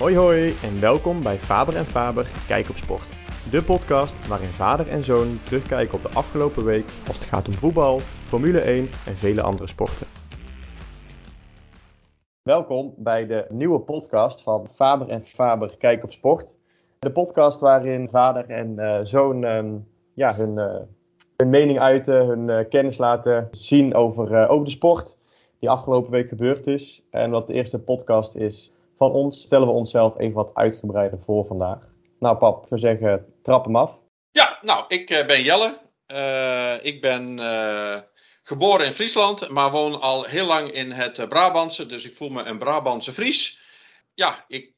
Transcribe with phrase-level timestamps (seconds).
[0.00, 3.08] Hoi hoi en welkom bij Faber en Faber Kijk op Sport.
[3.50, 7.54] De podcast waarin vader en zoon terugkijken op de afgelopen week als het gaat om
[7.54, 10.06] voetbal, Formule 1 en vele andere sporten.
[12.42, 16.56] Welkom bij de nieuwe podcast van Faber en Faber Kijk op Sport.
[16.98, 19.76] De podcast waarin vader en uh, zoon ehm,
[20.14, 20.76] ja, hun, uh,
[21.36, 25.18] hun mening uiten, hun uh, kennis laten zien over, over de sport
[25.58, 27.02] die afgelopen week gebeurd is.
[27.10, 31.44] En wat de eerste podcast is van ons, stellen we onszelf even wat uitgebreider voor
[31.44, 31.78] vandaag.
[32.18, 33.98] Nou pap, zou zeggen, trap hem af.
[34.30, 35.78] Ja, nou, ik uh, ben Jelle.
[36.06, 37.98] Uh, ik ben uh,
[38.42, 41.86] geboren in Friesland, maar woon al heel lang in het Brabantse.
[41.86, 43.60] Dus ik voel me een Brabantse Fries.
[44.14, 44.74] Ja, ik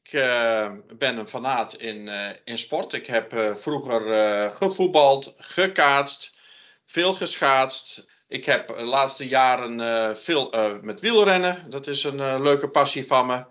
[0.97, 2.09] ben een fanaat in,
[2.43, 2.93] in sport.
[2.93, 4.01] Ik heb vroeger
[4.49, 6.33] gevoetbald, gekaatst,
[6.85, 8.05] veel geschaatst.
[8.27, 11.69] Ik heb de laatste jaren veel met wielrennen.
[11.69, 13.45] Dat is een leuke passie van me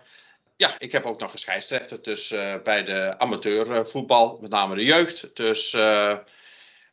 [0.55, 4.83] ja, ik heb ook nog een scheidsrechter dus, uh, bij de amateurvoetbal, met name de
[4.83, 5.29] jeugd.
[5.33, 6.17] Dus uh,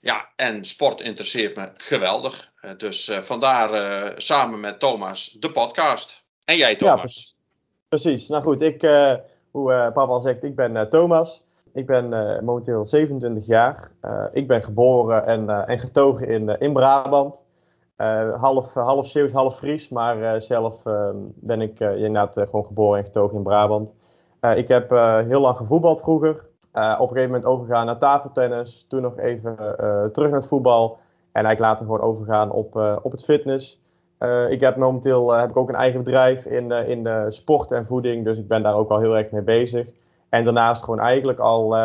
[0.00, 2.50] ja, en sport interesseert me geweldig.
[2.62, 6.22] Uh, dus vandaar samen met Thomas de podcast.
[6.44, 7.34] En jij Thomas?
[7.34, 7.38] Ja,
[7.88, 8.28] precies.
[8.28, 8.80] Nou goed, ik,
[9.50, 11.42] hoe papa al zegt, ik ben Thomas.
[11.72, 12.08] Ik ben
[12.44, 13.90] momenteel 27 jaar.
[14.32, 17.44] ik ben geboren en, en getogen in, in Brabant.
[18.00, 22.98] Uh, half, half Zeeuws, half Fries, maar uh, zelf uh, ben ik inderdaad gewoon geboren
[22.98, 23.94] en getogen in Brabant.
[24.54, 24.90] ik heb
[25.26, 26.30] heel lang gevoetbald vroeger.
[26.72, 28.86] op een gegeven moment overgegaan naar tafeltennis.
[28.88, 29.56] Toen nog even
[30.12, 30.98] terug naar het voetbal.
[31.32, 33.82] En eigenlijk later gewoon overgaan op, op het fitness.
[34.48, 38.24] ik heb momenteel heb ik ook een eigen bedrijf in, in de sport en voeding.
[38.24, 39.88] Dus ik ben daar ook al heel erg mee bezig.
[40.28, 41.76] En daarnaast gewoon eigenlijk al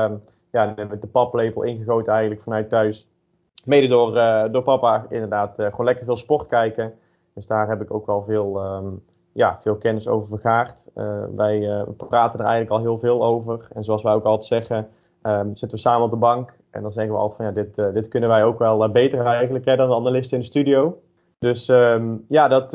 [0.51, 3.07] ja, met de paplepel ingegoten eigenlijk vanuit thuis
[3.65, 6.93] Mede door, uh, door papa inderdaad uh, gewoon lekker veel sport kijken.
[7.33, 10.89] Dus daar heb ik ook wel veel, um, ja, veel kennis over vergaard.
[10.95, 13.67] Uh, wij praten er eigenlijk al heel veel over.
[13.73, 14.87] En zoals wij ook altijd zeggen,
[15.23, 16.53] um, zitten we samen op de bank.
[16.69, 19.65] En dan zeggen we altijd van ja, dit, dit kunnen wij ook wel beter eigenlijk
[19.65, 20.99] dan de analisten in de studio.
[21.39, 22.71] Dus um, ja, dat,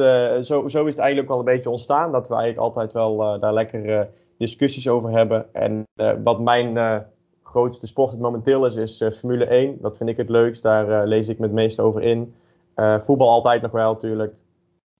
[0.47, 2.12] zo, zo is het eigenlijk ook wel een beetje ontstaan.
[2.12, 4.09] Dat we eigenlijk altijd wel daar lekker
[4.39, 5.55] discussies over hebben.
[5.55, 5.84] En
[6.25, 6.78] wat mijn
[7.50, 9.78] grootste sport momenteel is, is uh, Formule 1.
[9.81, 10.62] Dat vind ik het leukst.
[10.62, 12.34] Daar uh, lees ik me het meest over in.
[12.77, 14.33] Uh, voetbal altijd nog wel natuurlijk.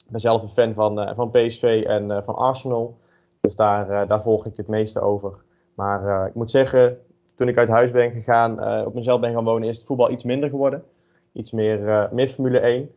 [0.07, 2.99] Ik ben zelf een fan van, van PSV en van Arsenal.
[3.41, 5.33] Dus daar, daar volg ik het meeste over.
[5.75, 6.99] Maar ik moet zeggen,
[7.35, 10.25] toen ik uit huis ben gegaan, op mezelf ben gaan wonen, is het voetbal iets
[10.25, 10.85] minder geworden.
[11.33, 12.91] Iets meer, meer Formule 1.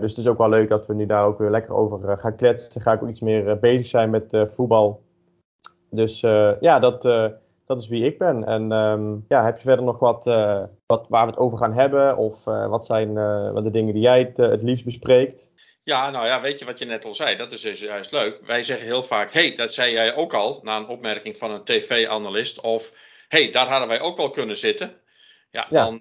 [0.00, 2.36] dus het is ook wel leuk dat we nu daar ook weer lekker over gaan
[2.36, 2.80] kletsen.
[2.80, 5.00] Ga ik ook iets meer bezig zijn met voetbal.
[5.90, 6.20] Dus
[6.60, 7.04] ja, dat,
[7.66, 8.44] dat is wie ik ben.
[8.44, 11.72] En um, ja, heb je verder nog wat, uh, wat waar we het over gaan
[11.72, 12.16] hebben?
[12.16, 15.52] Of uh, wat zijn uh, wat de dingen die jij het, het liefst bespreekt?
[15.84, 17.36] Ja, nou ja, weet je wat je net al zei?
[17.36, 18.38] Dat is dus juist leuk.
[18.46, 21.64] Wij zeggen heel vaak, hey, dat zei jij ook al, na een opmerking van een
[21.64, 22.60] tv-analyst.
[22.60, 22.90] Of,
[23.28, 24.92] hey, daar hadden wij ook wel kunnen zitten.
[25.50, 25.84] Ja, ja.
[25.84, 26.00] Dan,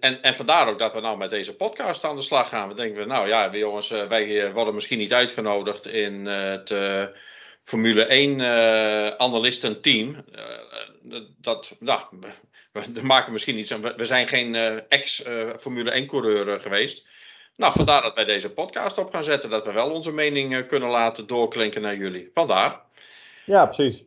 [0.00, 2.68] en, en vandaar ook dat we nou met deze podcast aan de slag gaan.
[2.68, 6.70] We denken, nou ja, jongens, wij worden misschien niet uitgenodigd in het
[7.64, 10.24] Formule 1 uh, eh, analistenteam.
[11.04, 12.00] Uh, dat, nou,
[12.72, 13.80] we, we, maken misschien niet zo.
[13.96, 14.54] We zijn geen
[14.88, 17.06] ex-Formule 1 coureur geweest.
[17.56, 19.50] Nou, vandaar dat wij deze podcast op gaan zetten.
[19.50, 22.30] Dat we wel onze mening kunnen laten doorklinken naar jullie.
[22.34, 22.80] Vandaar.
[23.44, 24.02] Ja, precies.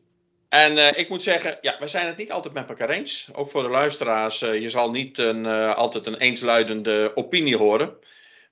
[0.49, 3.29] En ik moet zeggen, ja, we zijn het niet altijd met elkaar eens.
[3.33, 4.39] Ook voor de luisteraars.
[4.39, 5.45] je zal niet een,
[5.75, 7.93] altijd een eensluidende opinie horen.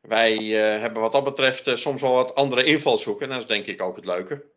[0.01, 0.35] Wij
[0.79, 3.25] hebben wat dat betreft soms wel wat andere invalshoeken.
[3.25, 4.52] En dat is denk ik ook het leuke.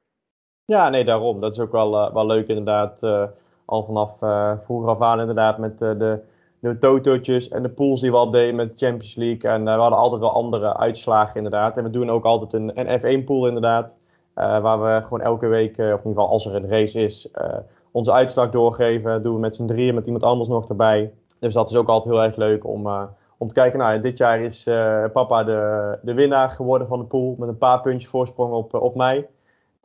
[0.67, 1.41] Ja, nee, daarom.
[1.41, 3.03] Dat is ook wel, uh, wel leuk inderdaad.
[3.03, 3.25] Uh,
[3.65, 6.21] al vanaf uh, vroeger af aan inderdaad met de,
[6.59, 9.51] de totootjes en de pools die we al deden met Champions League.
[9.51, 11.77] En we hadden altijd wel andere uitslagen inderdaad.
[11.77, 13.99] En we doen ook altijd een, een F1 pool inderdaad.
[14.35, 17.31] waar we gewoon elke week, of in ieder geval als er een race is,
[17.91, 19.11] onze uitslag doorgeven.
[19.11, 21.13] Dat doen we met z'n drieën, met iemand anders nog erbij.
[21.41, 22.87] Dus dat is ook altijd heel erg leuk om,
[23.39, 23.79] om te kijken.
[23.79, 24.65] Nou, dit jaar is
[25.13, 27.35] papa de, de winnaar geworden van de pool.
[27.39, 29.27] Met een paar puntjes voorsprong op, op mij.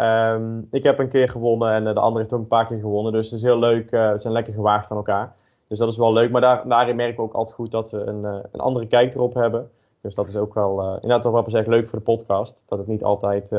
[0.02, 2.80] Um, ik heb een keer gewonnen en eh, de andere heeft ook een paar keer
[2.80, 3.12] gewonnen.
[3.12, 3.92] Dus het is heel leuk.
[3.92, 5.36] Uh, we zijn lekker gewaagd aan elkaar.
[5.68, 6.32] Dus dat is wel leuk.
[6.32, 9.16] Maar daar, daarin merken we ook altijd goed dat we een, uh, een andere kijk
[9.16, 9.72] erop hebben.
[10.02, 12.64] Dus dat is ook wel, uh, inderdaad wat we zeggen, leuk voor de podcast.
[12.68, 13.52] Dat het niet altijd,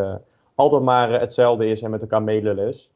[0.54, 2.90] altijd maar hetzelfde is en met elkaar meelullen is.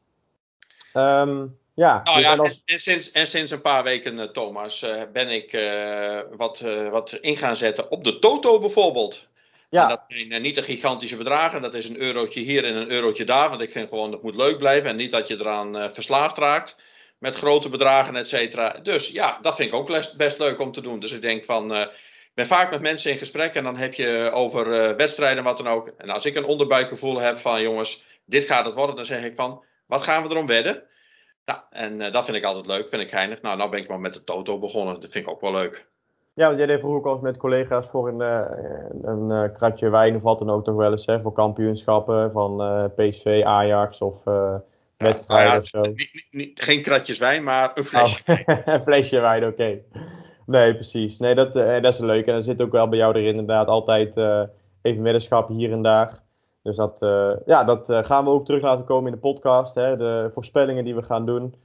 [0.93, 2.61] Um, ja, nou, dus ja en, als...
[2.65, 5.59] en, sinds, en sinds een paar weken, Thomas, ben ik
[6.37, 9.27] wat, wat in gaan zetten op de Toto bijvoorbeeld.
[9.69, 9.81] Ja.
[9.81, 11.61] En dat zijn uh, niet de gigantische bedragen.
[11.61, 13.49] Dat is een eurotje hier en een eurotje daar.
[13.49, 14.89] Want ik vind gewoon dat moet leuk blijven.
[14.89, 16.75] En niet dat je eraan uh, verslaafd raakt.
[17.19, 18.79] Met grote bedragen, et cetera.
[18.83, 20.99] Dus ja, dat vind ik ook best leuk om te doen.
[20.99, 21.75] Dus ik denk van.
[21.75, 23.53] Uh, ik ben vaak met mensen in gesprek.
[23.53, 25.87] En dan heb je over wedstrijden en wat dan ook.
[25.97, 28.95] En als ik een onderbuikgevoel heb van jongens, dit gaat het worden.
[28.95, 30.83] Dan zeg ik van, wat gaan we erom wedden?
[31.45, 33.41] Ja, en dat vind ik altijd leuk, vind ik geinig.
[33.41, 34.99] Nou, nou ben ik maar met de Toto begonnen.
[34.99, 35.87] Dat vind ik ook wel leuk.
[36.37, 40.15] Ja, want jij deed vroeger ook eens met collega's voor een, een, een kratje wijn
[40.15, 41.21] of wat dan ook toch wel eens, hè?
[41.21, 42.57] Voor kampioenschappen van
[42.95, 44.23] PSV, Ajax of
[44.97, 45.81] wedstrijden ja, of zo.
[45.81, 48.21] Niet, niet, geen kratjes wijn, maar een flesje.
[48.25, 49.79] Oh, een flesje wijn, oké.
[50.45, 51.19] Nee, precies.
[51.19, 52.25] Nee, dat, uh, dat is leuk.
[52.25, 54.41] En er zit ook wel bij jou erin inderdaad altijd uh,
[54.81, 56.19] even weddenschappen hier en daar.
[56.63, 59.75] Dus dat, uh, ja, dat gaan we ook terug laten komen in de podcast.
[59.75, 59.97] Hè?
[59.97, 61.55] De voorspellingen die we gaan doen.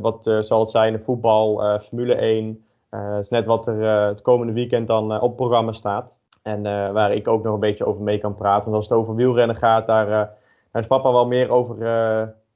[0.00, 1.02] wat zal het zijn?
[1.02, 2.64] Voetbal, Formule 1.
[2.96, 6.18] Het is net wat er het komende weekend dan op programma staat.
[6.42, 6.62] En
[6.92, 8.64] waar ik ook nog een beetje over mee kan praten.
[8.70, 10.06] Want als het over wielrennen gaat, daar,
[10.72, 11.76] daar is papa wel meer over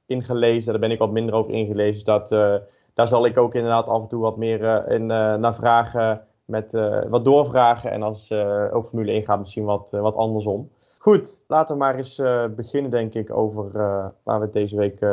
[0.09, 0.71] ingelezen.
[0.71, 1.93] Daar ben ik wat minder over ingelezen.
[1.93, 2.55] Dus dat, uh,
[2.93, 6.23] daar zal ik ook inderdaad af en toe wat meer uh, in, uh, naar vragen.
[6.45, 6.71] Met
[7.09, 7.91] wat doorvragen.
[7.91, 10.71] En als het over Formule 1 gaat, misschien wat, wat andersom.
[10.99, 12.15] Goed, laten we maar eens
[12.55, 13.71] beginnen, denk ik, over
[14.23, 15.05] waar we het deze week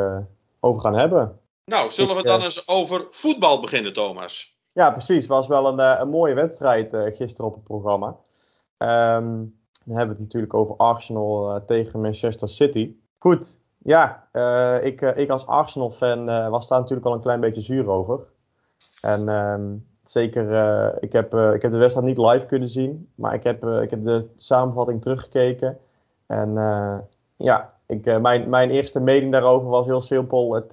[0.59, 1.39] over gaan hebben.
[1.65, 4.56] Nou, zullen we dan eens over voetbal beginnen, Thomas?
[4.77, 5.17] Ja, precies.
[5.17, 8.07] Het was wel een, een mooie wedstrijd gisteren op het programma.
[8.07, 12.95] Um, dan hebben we het natuurlijk over Arsenal tegen Manchester City.
[13.17, 17.39] Goed, ja, uh, ik, uh, ik als Arsenal-fan uh, was daar natuurlijk al een klein
[17.39, 18.19] beetje zuur over.
[19.01, 20.43] En ehm, zeker,
[21.03, 24.03] ik, heb, ik heb de wedstrijd niet live kunnen zien, maar ik heb, ik heb
[24.03, 25.77] de samenvatting teruggekeken.
[26.25, 26.53] En
[27.35, 30.53] ja, ik, mijn, mijn eerste mening daarover was heel simpel.
[30.53, 30.71] Het,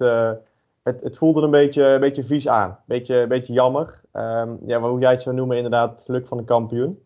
[0.85, 2.79] het, het voelde een beetje, een beetje vies aan.
[2.85, 4.01] Beetje, beetje jammer.
[4.13, 7.03] Um, ja, hoe jij het zou noemen, inderdaad, geluk van de kampioen.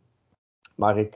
[0.75, 1.15] Maar ik,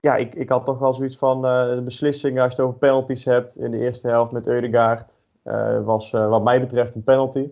[0.00, 2.78] ja, ik, ik had toch wel zoiets van uh, de beslissing als je het over
[2.78, 5.28] penalties hebt in de eerste helft met Eudegaard.
[5.44, 7.50] Uh, was wat mij betreft een penalty.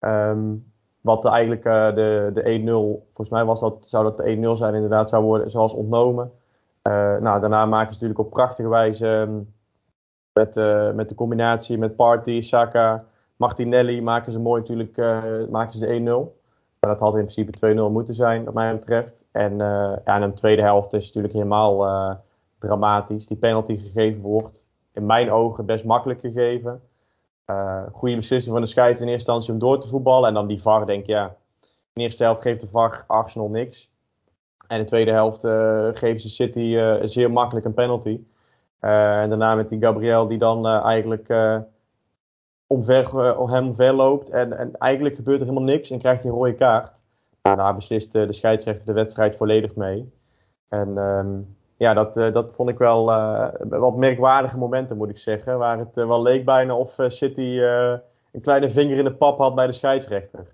[0.00, 1.62] Um, wat eigenlijk
[1.94, 2.64] de, de 1-0,
[3.06, 6.32] volgens mij was dat, zou dat de 1-0 zijn inderdaad, zou worden zoals ontnomen.
[7.20, 9.54] nou, daarna maken ze natuurlijk op prachtige wijze um,
[10.32, 10.54] met,
[10.94, 13.04] met de combinatie met Party, Saka,
[13.42, 14.96] Martinelli maken ze mooi natuurlijk,
[15.50, 16.40] maken ze de 1-0.
[16.82, 19.24] Maar dat had in principe 2-0 moeten zijn, wat mij betreft.
[19.32, 22.14] En uh, ja, in de tweede helft is het natuurlijk helemaal uh,
[22.58, 23.26] dramatisch.
[23.26, 26.82] Die penalty gegeven wordt, in mijn ogen best makkelijk gegeven.
[27.46, 30.28] Uh, goede beslissing van de scheids in eerste instantie om door te voetballen.
[30.28, 31.26] En dan die VAR, denk ja,
[31.60, 33.90] in de eerste helft geeft de VAR Arsenal niks.
[34.66, 35.40] En in de tweede helft
[35.98, 38.20] geven ze City zeer makkelijk een penalty.
[38.80, 41.28] en daarna met die Gabriel die dan eigenlijk
[42.72, 44.30] omver, uh, hem omver loopt.
[44.30, 47.00] En, en eigenlijk gebeurt er helemaal niks en krijgt hij een rode kaart.
[47.42, 50.12] Daarna beslist uh, de scheidsrechter de wedstrijd volledig mee.
[50.68, 53.04] En um, ja, dat, uh, dat vond ik wel
[53.68, 55.58] wat merkwaardige momenten, moet ik zeggen.
[55.58, 57.60] Waar het wel leek bijna of City
[58.32, 60.46] een kleine vinger in de pap had bij de scheidsrechter.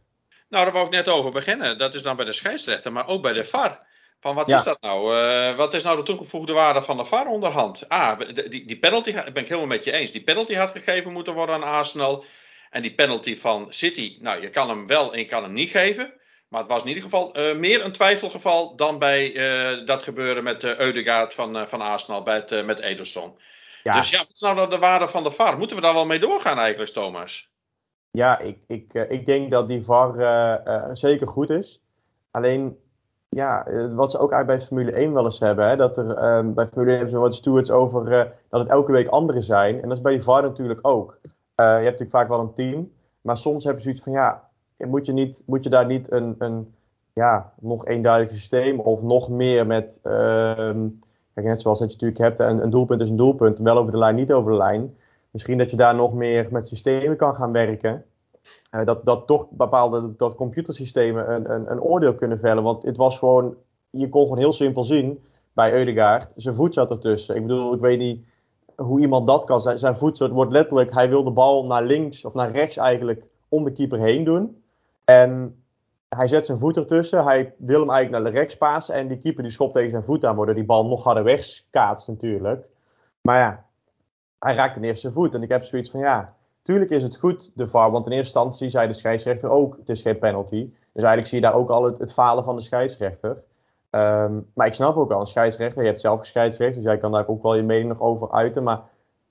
[0.49, 1.79] Nou, daar wou ik net over beginnen.
[1.79, 3.87] Dat is dan bij de scheidsrechter, maar ook bij de VAR.
[4.21, 5.15] Van wat is dat nou?
[5.15, 7.89] Uh, wat is nou de toegevoegde waarde van de VAR onderhand?
[7.89, 10.13] Ah, die, die penalty, ben ik helemaal met je eens.
[10.13, 12.25] Die penalty had gegeven moeten worden aan Arsenal.
[12.71, 15.71] En die penalty van City, nou, je kan hem wel en je kan hem niet
[15.71, 16.13] geven.
[16.49, 20.45] Maar het was in ieder geval uh, meer een twijfelgeval dan bij uh, dat gebeuren
[20.45, 23.39] met uh, Eudegaard van, van Arsenal bij het, met Ederson.
[23.83, 23.95] Ja.
[23.95, 25.59] Dus ja, wat is nou de waarde van de VAR?
[25.59, 27.49] Moeten we daar wel mee doorgaan eigenlijk, Thomas?
[28.11, 31.81] Ja, ik, ik, ik denk dat die VAR zeker goed is.
[32.31, 32.79] Alleen
[33.29, 35.69] ja, eh, wat ze ook eigenlijk bij Formule 1 wel eens hebben.
[35.69, 38.71] Hè, dat er um, bij Formule 1 hebben ze wat stewards over uh, dat het
[38.71, 39.83] elke week anderen zijn.
[39.83, 41.19] En dat is bij die VAR natuurlijk ook.
[41.23, 42.93] Uh, je hebt natuurlijk vaak wel een team.
[43.21, 46.35] Maar soms heb je zoiets van ja, moet je, niet, moet je daar niet een,
[46.39, 46.75] een
[47.13, 50.01] ja, nog eenduidig systeem of nog meer met.
[50.05, 50.75] Uh,
[51.35, 53.99] net zoals dat je natuurlijk hebt, een, een doelpunt is een doelpunt, wel over de
[53.99, 54.97] lijn, niet over de lijn.
[55.31, 58.05] Misschien dat je daar nog meer met systemen kan gaan werken.
[58.71, 62.63] Uh, dat, dat toch bepaalde dat computersystemen een, een, een, oordeel kunnen vellen.
[62.63, 63.57] Want het was gewoon,
[63.91, 67.37] je kon gewoon heel simpel zien bij Eudegaard, zijn voet zat ertussen.
[67.37, 68.27] Ik bedoel, ik weet niet
[68.77, 69.61] hoe iemand dat kan.
[69.61, 73.65] Zijn, voet wordt letterlijk, hij wil de bal naar links of naar rechts eigenlijk om
[73.65, 74.63] de keeper heen doen.
[75.05, 75.63] En
[76.09, 78.95] hij zet zijn voet ertussen, hij wil hem eigenlijk naar de rechts pasen.
[78.95, 82.09] En die keeper die schopt tegen zijn voet aan, waardoor die bal nog harder wegskaatst
[82.09, 82.67] natuurlijk.
[83.21, 83.65] Maar ja,
[84.39, 85.35] hij raakt ten zijn voet.
[85.35, 86.37] En ik heb zoiets van, ja,
[86.69, 89.89] Tuurlijk is het goed, de VAR, want in eerste instantie zei de scheidsrechter ook, het
[89.89, 90.71] is geen penalty.
[90.73, 93.43] Dus eigenlijk zie je daar ook al het, falen van de scheidsrechter.
[93.91, 97.13] Um, maar ik snap ook wel, een scheidsrechter, je hebt zelf gescheidsrecht, dus jij kan
[97.13, 98.63] daar ook wel je mening nog over uiten.
[98.63, 98.81] Maar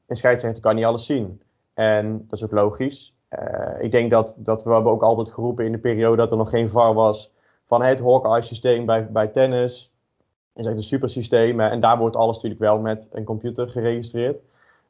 [0.07, 1.41] een scheidsrechter kan niet alles zien.
[1.73, 3.15] En dat is ook logisch.
[3.29, 6.37] Uh, ik denk dat, dat we hebben ook altijd geroepen in de periode dat er
[6.37, 7.33] nog geen VAR was
[7.65, 9.93] van het Hawkeye systeem bij, bij tennis.
[10.53, 11.59] Is echt een super systeem.
[11.59, 14.37] En daar wordt alles natuurlijk wel met een computer geregistreerd.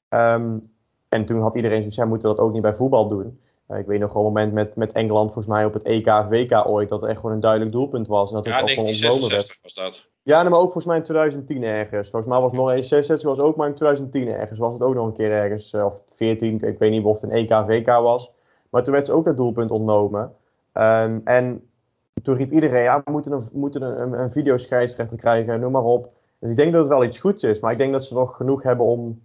[0.09, 0.75] Um,
[1.09, 3.39] en toen had iedereen zoiets, ja, moeten dat ook niet bij voetbal doen.
[3.67, 6.67] Uh, ik weet nog een moment met, met Engeland, volgens mij op het EK WK
[6.67, 8.29] ooit, dat er echt gewoon een duidelijk doelpunt was.
[8.29, 10.05] En dat ja, het ook 1966 was dat.
[10.23, 12.09] Ja, maar ook volgens mij in 2010 ergens.
[12.09, 14.83] Volgens mij was het nog eens 66 was ook, maar in 2010 ergens was het
[14.83, 15.73] ook nog een keer ergens.
[15.73, 18.31] Uh, of 14, ik weet niet of het een EK WK was.
[18.69, 20.35] Maar toen werd ze ook dat doelpunt ontnomen.
[20.73, 21.69] Ehm, en
[22.23, 26.09] toen riep iedereen, ja, we moeten een, moeten een, een videoscheidsrechter krijgen, noem maar op.
[26.39, 27.59] Dus ik denk dat het wel iets goeds is.
[27.59, 29.21] Maar ik denk dat ze nog genoeg hebben om,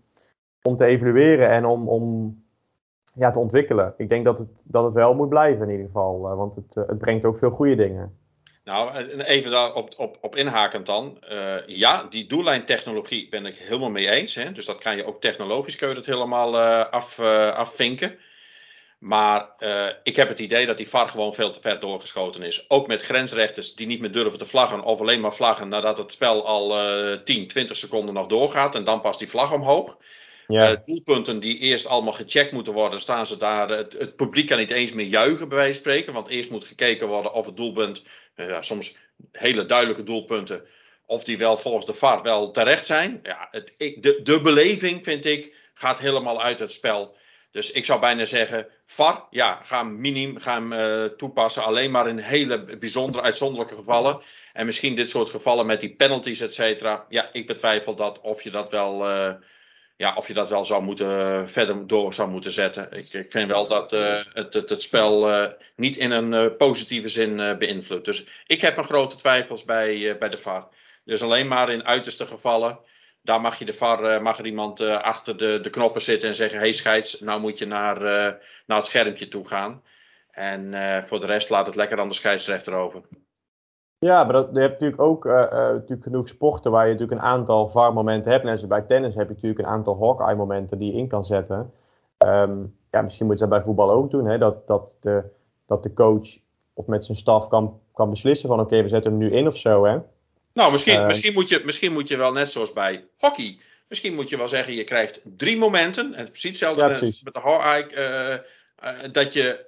[0.62, 2.36] om te evalueren en om, om
[3.14, 3.94] ja, te ontwikkelen.
[3.96, 6.30] Ik denk dat het, dat het wel moet blijven in ieder geval.
[6.30, 8.16] Uh, want het, uh, het brengt ook veel goede dingen.
[8.64, 11.18] Nou, even daar op, op, inhakend dan.
[11.30, 14.34] Uh, ja, die doellijntechnologie ben ik helemaal mee eens.
[14.34, 14.52] Hè?
[14.52, 16.58] Dus dat kan je ook technologisch kun je dat helemaal
[16.90, 17.18] af,
[17.54, 18.18] afvinken.
[18.98, 19.48] Maar
[20.02, 22.70] ik heb het idee dat die VAR gewoon veel te ver doorgeschoten is.
[22.70, 24.82] Ook met grensrechters die niet meer durven te vlaggen.
[24.82, 26.76] Of alleen maar vlaggen nadat het spel al
[27.24, 28.74] 10, 20 seconden nog doorgaat.
[28.74, 29.96] En dan pas die vlag omhoog.
[30.52, 30.70] Ja.
[30.70, 33.68] Uh, doelpunten die eerst allemaal gecheckt moeten worden, staan ze daar.
[33.68, 36.12] Het, publiek kan niet eens meer juichen, bij wijze van spreken.
[36.12, 38.02] Want eerst moet gekeken worden of het doelpunt,
[38.36, 38.96] uh, ja, soms
[39.32, 40.62] hele duidelijke doelpunten,
[41.06, 43.20] of die wel volgens de VAR wel terecht zijn.
[43.22, 47.16] Ja, het, de, de beleving, vind ik, gaat helemaal uit het spel.
[47.50, 51.64] Dus ik zou bijna zeggen, VAR, ja, ga hem minim ga hem, uh, toepassen.
[51.64, 54.20] Alleen maar in hele bijzondere, uitzonderlijke gevallen.
[54.52, 57.06] En misschien dit soort gevallen met die penalties, et cetera.
[57.08, 59.06] Ja, ik betwijfel dat of je dat wel
[60.02, 62.92] ja, of je dat wel zou moeten, verder door zou moeten zetten.
[62.92, 67.08] Ik, ik vind wel dat uh, het, het, het, spel uh, niet in een positieve
[67.08, 68.04] zin beïnvloedt.
[68.04, 70.68] Dus ik heb een grote twijfels bij, bij de VAR.
[71.04, 72.78] Dus alleen maar in uiterste gevallen.
[73.22, 76.58] Daar mag je de VAR, mag er iemand achter de, de knoppen zitten en zeggen:
[76.58, 78.00] hey scheids, nou moet je naar,
[78.66, 79.82] naar het schermpje toe gaan.
[80.30, 80.74] En
[81.08, 83.02] voor de rest laat het lekker aan de scheidsrechter over.
[84.02, 87.20] Ja, maar dat, je hebt natuurlijk ook uh, uh, natuurlijk genoeg sporten waar je natuurlijk
[87.20, 88.44] een aantal VAR-momenten hebt.
[88.44, 91.72] Net zoals bij tennis heb je natuurlijk een aantal Hawkeye-momenten die je in kan zetten.
[92.26, 94.26] Um, ja, misschien moet je dat bij voetbal ook doen.
[94.26, 94.38] Hè?
[94.38, 95.22] Dat, dat, de,
[95.66, 96.28] dat de coach
[96.74, 99.46] of met zijn staf kan, kan beslissen van oké, okay, we zetten hem nu in
[99.46, 99.84] of zo.
[99.84, 99.98] Hè?
[100.52, 103.58] Nou, misschien, uh, misschien, moet je, misschien moet je wel net zoals bij hockey.
[103.88, 106.14] Misschien moet je wel zeggen, je krijgt drie momenten.
[106.14, 107.22] En precies hetzelfde ja, precies.
[107.22, 108.42] met de Hawkeye.
[109.12, 109.66] dat je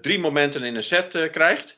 [0.00, 1.76] drie momenten in een set krijgt.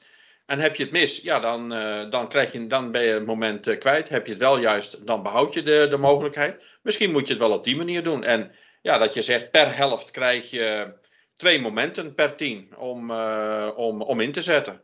[0.49, 3.25] En heb je het mis, ja, dan, uh, dan, krijg je, dan ben je een
[3.25, 4.09] moment uh, kwijt.
[4.09, 6.63] Heb je het wel juist, dan behoud je de, de mogelijkheid.
[6.83, 8.25] Misschien moet je het wel op die manier doen.
[8.25, 8.51] En
[8.83, 10.93] ja, dat je zegt, per helft krijg je
[11.37, 14.81] twee momenten per tien om, uh, om, om in te zetten.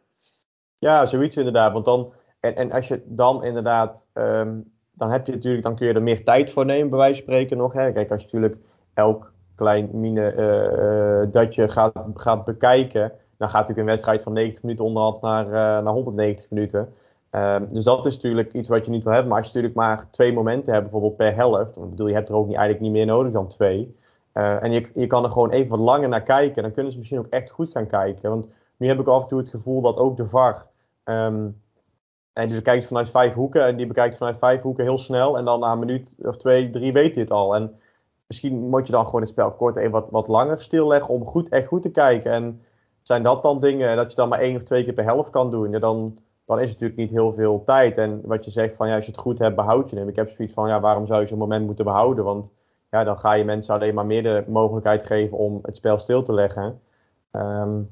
[0.79, 1.73] Ja, zoiets inderdaad.
[1.73, 5.87] Want dan, en, en als je dan inderdaad, um, dan heb je natuurlijk, dan kun
[5.87, 7.73] je er meer tijd voor nemen, bij wijze van spreken nog.
[7.73, 7.93] Hè.
[7.93, 8.61] Kijk, als je natuurlijk
[8.95, 14.63] elk klein mine dat je gaat, gaat bekijken dan gaat natuurlijk een wedstrijd van 90
[14.63, 16.95] minuten onderhand naar, uh, naar 190 minuten.
[17.31, 19.31] Um, dus dat is natuurlijk iets wat je niet wil hebben.
[19.31, 21.77] Maar als je natuurlijk maar twee momenten hebt, bijvoorbeeld per helft.
[21.77, 23.97] Ik bedoel, je hebt er ook niet, eigenlijk niet meer nodig dan twee.
[24.35, 26.63] Uh, en je, je kan er gewoon even wat langer naar kijken.
[26.63, 28.31] Dan kunnen ze misschien ook echt goed gaan kijken.
[28.31, 30.67] Want nu heb ik af en toe het gevoel dat ook de VAR.
[31.05, 31.63] Um,
[32.33, 33.67] en die bekijkt vanuit vijf hoeken.
[33.67, 35.39] En die bekijkt vanuit vijf hoeken heel snel.
[35.39, 37.55] En dan na een minuut of twee, drie weet hij het al.
[37.55, 37.79] En
[38.27, 41.15] misschien moet je dan gewoon het spel kort even wat, wat langer stilleggen.
[41.15, 42.33] Om goed, echt goed te kijken.
[42.33, 42.63] En
[43.07, 45.51] zijn dat dan dingen dat je dan maar één of twee keer per helft kan
[45.51, 45.71] doen?
[45.71, 47.99] Ja, dan, dan is het natuurlijk niet heel veel tijd.
[47.99, 50.09] En wat je zegt van ja, als je het goed hebt, behoud je hem.
[50.09, 52.25] Ik heb zoiets van ja, waarom zou je zo'n moment moeten behouden?
[52.25, 52.53] Want
[52.91, 56.23] ja, dan ga je mensen alleen maar meer de mogelijkheid geven om het spel stil
[56.23, 56.81] te leggen.
[57.33, 57.91] Um,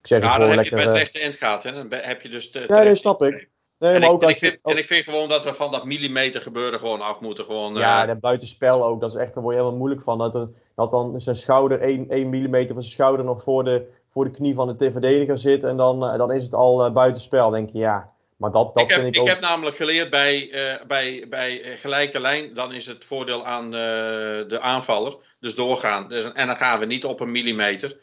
[0.00, 1.62] ik zeg ja, dan heb lekker, je bij het rechte eind gaat.
[1.62, 1.72] Hè?
[1.72, 3.48] Dan heb je dus de, ja, dat snap ik.
[3.78, 4.72] Nee, en, maar ik, ook en, ik vind, ook...
[4.72, 7.44] en ik vind gewoon dat we van dat millimeter gebeuren gewoon af moeten.
[7.44, 8.08] Gewoon, ja, uh...
[8.08, 9.00] dat buitenspel ook.
[9.00, 10.18] Dat is echt, daar word je helemaal moeilijk van.
[10.18, 13.86] Dat, er, dat dan zijn schouder 1, 1 millimeter van zijn schouder nog voor de,
[14.12, 15.64] voor de knie van de verdediger zit.
[15.64, 17.50] En dan, uh, dan is het al uh, buitenspel.
[17.50, 18.10] denk je, ja.
[18.36, 19.28] Maar dat, dat ik heb, vind ik ook...
[19.28, 22.54] heb namelijk geleerd bij, uh, bij, bij gelijke lijn.
[22.54, 25.16] Dan is het voordeel aan de aanvaller.
[25.40, 26.08] Dus doorgaan.
[26.08, 27.96] Dus, en dan gaan we niet op een millimeter.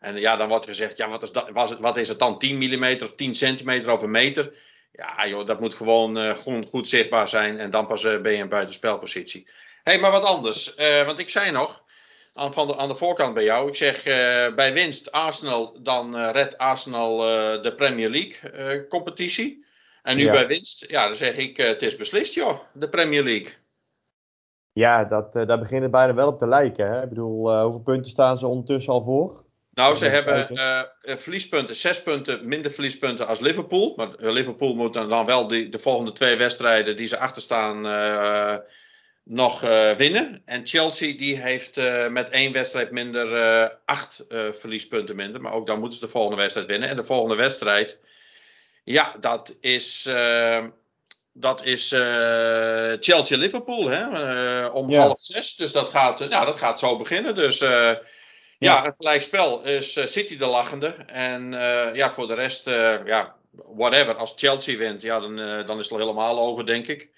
[0.00, 2.38] En ja, dan wordt gezegd, ja, wat is, dat, was het, wat is het dan?
[2.38, 4.54] 10 millimeter of 10 centimeter of een meter?
[4.92, 7.58] Ja, joh, dat moet gewoon, uh, gewoon goed zichtbaar zijn.
[7.58, 9.44] En dan pas uh, ben je in buitenspelpositie.
[9.82, 10.74] Hé, hey, maar wat anders.
[10.76, 11.82] Uh, want ik zei nog,
[12.38, 13.68] aan, van de, aan de voorkant bij jou.
[13.68, 14.02] Ik zeg
[14.54, 17.18] bij winst Arsenal, dan redt Arsenal
[17.62, 19.66] de Premier League competitie.
[20.02, 20.32] En nu ja.
[20.32, 23.52] bij winst, ja, dan zeg ik, het is beslist joh, de Premier League.
[24.72, 26.90] Ja, dat, daar begint het bijna wel op te lijken.
[26.90, 27.02] Hè?
[27.02, 29.46] Ik bedoel, hoeveel punten staan ze ondertussen al voor?
[29.78, 30.82] Nou, ze hebben uh,
[31.16, 33.92] verliespunten, zes punten minder verliespunten als Liverpool.
[33.96, 38.56] Maar Liverpool moet dan, dan wel die, de volgende twee wedstrijden die ze achterstaan uh,
[39.28, 40.42] nog uh, winnen.
[40.44, 41.76] En Chelsea die heeft
[42.10, 45.40] met één wedstrijd minder acht verliespunten minder.
[45.40, 46.88] Maar ook dan moeten ze de volgende wedstrijd winnen.
[46.88, 47.96] En de volgende wedstrijd,
[48.84, 50.10] ja, dat is,
[51.32, 51.88] dat is
[53.00, 53.84] Chelsea-Liverpool
[54.70, 55.00] om ja.
[55.00, 55.56] half zes.
[55.56, 57.34] Dus dat gaat, nou, dat gaat zo beginnen.
[57.34, 57.64] Dus...
[58.60, 60.94] Ja, een gelijkspel is City de lachende.
[61.06, 61.50] En
[61.94, 62.64] ja, voor de rest,
[63.04, 63.34] ja,
[63.76, 64.14] whatever.
[64.14, 67.08] Als Chelsea wint, ja, dan, dan is het al helemaal over, denk ik.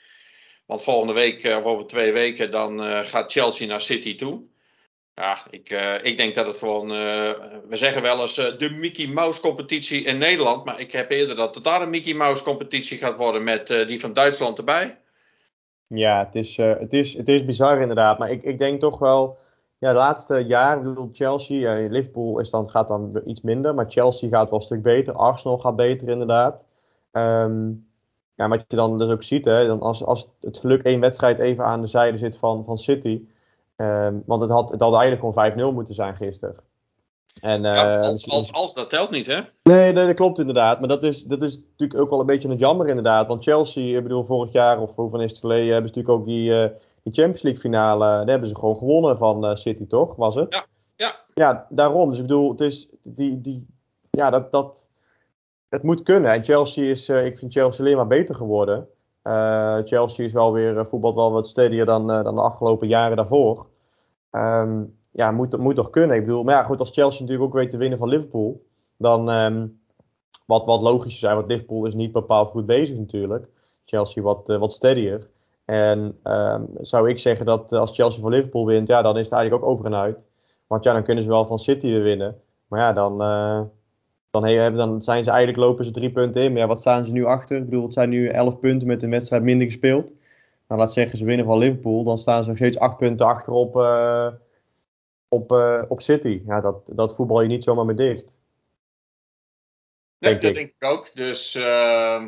[0.71, 4.43] Want volgende week, of over twee weken, dan gaat Chelsea naar City toe.
[5.15, 6.89] Ja, ik, uh, ik denk dat het gewoon.
[7.69, 10.65] We zeggen wel eens de Mickey Mouse competitie in Nederland.
[10.65, 14.01] Maar ik heb eerder dat het daar een Mickey Mouse competitie gaat worden met die
[14.01, 14.99] van Duitsland erbij.
[15.87, 18.19] Ja, het is, het is, het is bizar inderdaad.
[18.19, 19.39] Maar ik, ik denk toch wel.
[19.79, 23.75] Ja, de laatste jaren, bedoel Chelsea, Liverpool is dan, gaat dan iets minder.
[23.75, 25.15] Maar Chelsea gaat wel een stuk beter.
[25.15, 26.67] Arsenal gaat beter inderdaad.
[27.13, 27.89] Um,
[28.41, 31.39] ja, wat je dan dus ook ziet, hè, dan als, als het geluk één wedstrijd
[31.39, 33.23] even aan de zijde zit van, van City.
[33.77, 36.57] Um, want het had, het had eigenlijk gewoon 5-0 moeten zijn gisteren.
[37.41, 39.41] En, uh, ja, als, als, als, dat telt niet, hè?
[39.63, 40.79] Nee, nee, dat klopt inderdaad.
[40.79, 43.27] Maar dat is, dat is natuurlijk ook wel een beetje het jammer inderdaad.
[43.27, 46.27] Want Chelsea, ik bedoel, vorig jaar of hoeveel is het geleden, hebben ze natuurlijk ook
[46.27, 46.69] die, uh,
[47.03, 50.17] die Champions League finale, daar hebben ze gewoon gewonnen van uh, City, toch?
[50.17, 50.55] Was het?
[50.55, 50.67] Ja,
[50.97, 51.15] ja.
[51.35, 52.11] Ja, daarom.
[52.11, 53.67] Dus ik bedoel, het is die, die,
[54.11, 54.90] ja, dat, dat,
[55.71, 56.33] het moet kunnen.
[56.33, 58.89] En Chelsea is, uh, ik vind Chelsea alleen maar beter geworden.
[59.25, 63.17] Uh, Chelsea is wel weer, uh, voetbalt wel wat steadier dan, dan de afgelopen jaren
[63.17, 63.67] daarvoor.
[64.33, 66.17] Um, ja, moet, moet toch kunnen.
[66.17, 69.29] Ik bedoel, maar ja, goed, als Chelsea natuurlijk ook weet te winnen van Liverpool, dan
[69.29, 69.81] um,
[70.47, 73.49] wat, wat logisch zijn, want Liverpool is niet bepaald goed bezig natuurlijk.
[73.85, 75.29] Chelsea wat, wat steadier.
[75.65, 79.33] En um, zou ik zeggen dat als Chelsea van Liverpool wint, ja, dan is het
[79.35, 80.29] eigenlijk ook over en uit.
[80.67, 82.41] Want ja, dan kunnen ze wel van City weer winnen.
[82.67, 83.23] Maar ja, dan,
[84.31, 86.53] dan, hey, dan zijn ze eigenlijk lopen ze drie punten in.
[86.53, 87.57] Maar ja, wat staan ze nu achter?
[87.57, 90.15] Ik bedoel, het zijn nu elf punten met een wedstrijd minder gespeeld.
[90.69, 92.05] Nou, laat zeggen ze winnen van Liverpool.
[92.05, 94.29] Dan staan ze nog steeds acht punten achter op, uh,
[95.29, 96.43] op, uh, op City.
[96.47, 98.41] Ja, dat, dat voetbal je niet zomaar meer dicht.
[100.19, 100.57] Nee, denk dat ik.
[100.57, 101.11] denk ik ook.
[101.15, 102.25] Dus uh,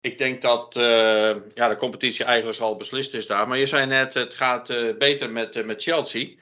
[0.00, 3.48] ik denk dat uh, ja, de competitie eigenlijk al beslist is daar.
[3.48, 4.66] Maar je zei net, het gaat
[4.98, 6.34] beter met, met Chelsea.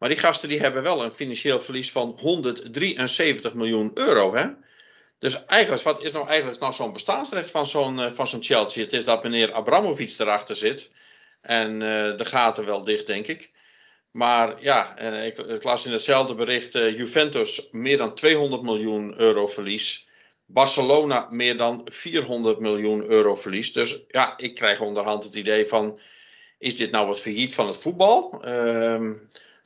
[0.00, 4.34] Maar die gasten die hebben wel een financieel verlies van 173 miljoen euro.
[4.34, 4.46] Hè?
[5.18, 8.82] Dus eigenlijk, wat is nou eigenlijk nou zo'n bestaansrecht van zo'n uh, van zo'n Chelsea?
[8.84, 10.90] Het is dat meneer Abramovic erachter zit.
[11.40, 13.50] En uh, de gaten wel dicht, denk ik.
[14.10, 19.46] Maar ja, uh, ik, ik, las in hetzelfde bericht Juventus meer dan 200 miljoen euro
[19.46, 20.08] verlies.
[20.46, 23.72] Barcelona meer dan 400 miljoen euro verlies.
[23.72, 25.98] Dus ja, ik krijg onderhand het idee van,
[26.58, 28.42] is dit nou wat failliet van het voetbal?
[28.44, 29.12] Ehm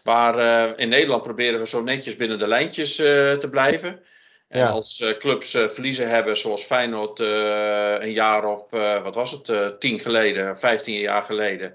[0.04, 4.02] maar uh, in Nederland proberen we zo netjes binnen de lijntjes uh, te blijven.
[4.48, 4.68] En ja.
[4.68, 8.70] als uh, clubs verliezen hebben, zoals Feyenoord een jaar of,
[9.02, 11.74] wat was het, tien geleden, vijftien jaar geleden,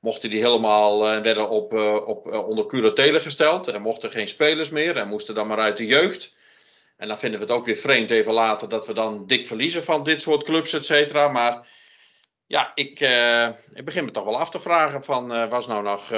[0.00, 1.72] mochten die helemaal, werden op,
[2.06, 3.68] op, onder curatele gesteld.
[3.68, 6.32] En mochten geen spelers meer en moesten dan maar uit de jeugd.
[6.96, 9.84] En dan vinden we het ook weer vreemd even later dat we dan dik verliezen
[9.84, 11.28] van dit soort clubs, et cetera.
[11.28, 11.66] Maar
[12.50, 15.82] ja, ik, uh, ik begin me toch wel af te vragen van, uh, was nou
[15.82, 16.10] nog uh,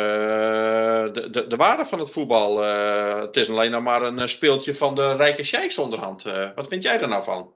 [1.12, 2.62] de, de, de waarde van het voetbal?
[3.20, 6.22] het is alleen nog maar een speeltje van de rijke sheiks onderhand.
[6.54, 7.52] wat vind jij er nou van?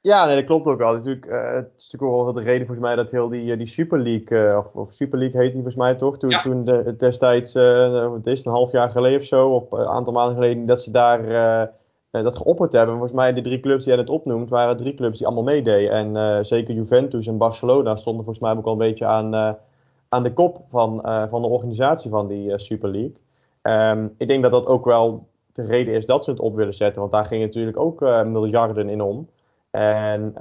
[0.00, 0.92] Ja, nee, dat klopt ook wel.
[0.92, 3.98] Natuurlijk, het is natuurlijk ook wel de reden volgens mij dat heel die, die Super
[3.98, 6.18] League, of, of, Super League heet die volgens mij toch?
[6.18, 6.42] Toen, ja.
[6.42, 10.34] toen de, destijds, het is een half jaar geleden of zo, of een aantal maanden
[10.34, 11.20] geleden, dat ze daar
[12.22, 12.90] dat geopperd hebben.
[12.90, 15.90] Volgens mij de drie clubs die jij net opnoemt, waren drie clubs die allemaal meededen.
[15.90, 19.52] En uh, zeker Juventus en Barcelona stonden volgens mij ook al een beetje aan, uh,
[20.08, 23.16] aan de kop van, van de organisatie van die Super League.
[23.62, 26.74] Um, ik denk dat dat ook wel de reden is dat ze het op willen
[26.74, 29.28] zetten, want daar gingen natuurlijk ook miljarden in om.
[29.70, 30.34] En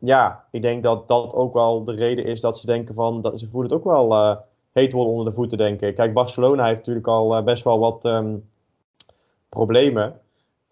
[0.00, 3.38] ja, ik denk dat dat ook wel de reden is dat ze denken van, dat,
[3.40, 4.38] ze voelen het ook wel
[4.72, 5.94] heet worden onder de voeten, denk ik.
[5.94, 8.48] Kijk, Barcelona heeft natuurlijk al best wel wat um,
[9.48, 10.20] problemen.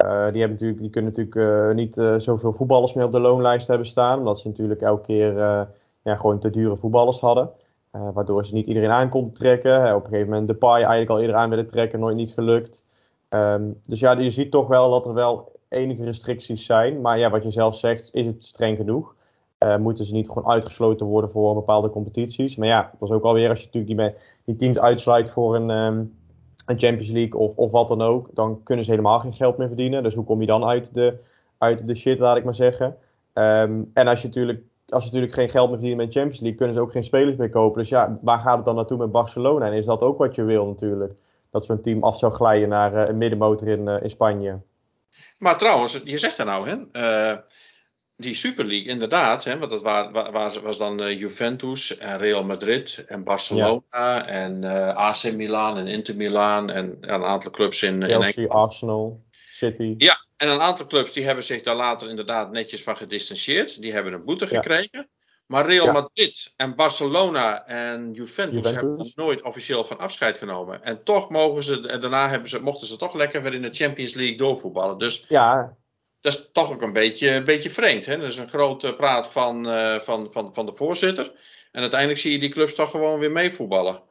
[0.04, 3.66] Uh, die, hebben natuurlijk, kunnen natuurlijk uh, niet uh, zoveel voetballers meer op de loonlijst
[3.66, 4.18] hebben staan.
[4.18, 5.34] Omdat ze natuurlijk elke keer
[6.02, 7.50] ja, gewoon te dure voetballers hadden.
[7.90, 9.94] waardoor ze niet iedereen aan konden trekken.
[9.94, 12.86] op een gegeven moment de paai eigenlijk al iedereen aan willen trekken, nooit niet gelukt.
[13.28, 17.00] Um, dus ja, je ziet toch wel dat er wel enige restricties zijn.
[17.00, 19.14] Maar ja, wat je zelf zegt, is het streng genoeg?
[19.78, 22.56] moeten ze niet gewoon uitgesloten worden voor bepaalde competities?
[22.56, 25.70] Maar ja, dat is ook alweer als je natuurlijk die, die teams uitsluit voor een...
[25.70, 26.20] Um,
[26.66, 29.68] een Champions League of, of wat dan ook, dan kunnen ze helemaal geen geld meer
[29.68, 30.02] verdienen.
[30.02, 31.18] Dus hoe kom je dan uit de,
[31.58, 32.96] uit de shit, laat ik maar zeggen.
[33.34, 36.58] Um, en als je natuurlijk als ze natuurlijk geen geld meer verdienen met Champions League,
[36.58, 37.80] kunnen ze ook geen spelers meer kopen.
[37.80, 39.66] Dus ja, waar gaat het dan naartoe met Barcelona?
[39.66, 41.12] En is dat ook wat je wil natuurlijk?
[41.50, 44.58] Dat zo'n team af zou glijden naar uh, een middenmotor in, uh, in Spanje.
[45.38, 46.76] Maar trouwens, je zegt er nou, hè?
[47.32, 47.38] Uh,
[48.22, 49.82] die Super League, inderdaad, hè, want dat
[50.32, 54.26] was, was dan uh, Juventus en Real Madrid en Barcelona ja.
[54.26, 59.22] en uh, AC Milan en Inter Milan en een aantal clubs in, Chelsea, in Arsenal,
[59.50, 59.94] City.
[59.98, 63.82] Ja, en een aantal clubs die hebben zich daar later inderdaad netjes van gedistanceerd.
[63.82, 64.50] Die hebben een boete ja.
[64.50, 65.08] gekregen.
[65.46, 65.92] Maar Real ja.
[65.92, 70.84] Madrid en Barcelona en Juventus, Juventus, hebben er nooit officieel van afscheid genomen.
[70.84, 73.74] En toch mogen ze, en daarna hebben ze, mochten ze toch lekker weer in de
[73.74, 74.98] Champions League doorvoetballen.
[74.98, 75.76] Dus ja,
[76.22, 78.06] dat is toch ook een beetje, een beetje vreemd.
[78.06, 78.16] Hè?
[78.16, 81.32] Dat is een grote praat van, uh, van, van, van de voorzitter.
[81.72, 83.92] En uiteindelijk zie je die clubs toch gewoon weer meevoetballen.
[83.92, 84.02] Dat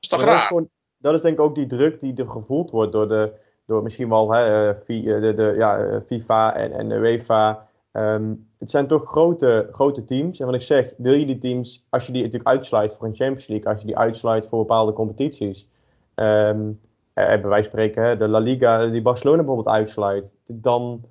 [0.00, 0.28] is toch raar?
[0.28, 3.08] Dat is, gewoon, dat is denk ik ook die druk die er gevoeld wordt door,
[3.08, 3.32] de,
[3.66, 7.68] door misschien wel hè, de, de, ja, FIFA en, en de UEFA.
[7.92, 10.40] Ehm, het zijn toch grote, grote teams.
[10.40, 13.16] En wat ik zeg, wil je die teams, als je die natuurlijk uitsluit voor een
[13.16, 15.68] Champions League, als je die uitsluit voor bepaalde competities.
[16.14, 16.80] Um,
[17.14, 21.04] bij wijze van spreken, de La Liga, die Barcelona bijvoorbeeld uitsluit, dan,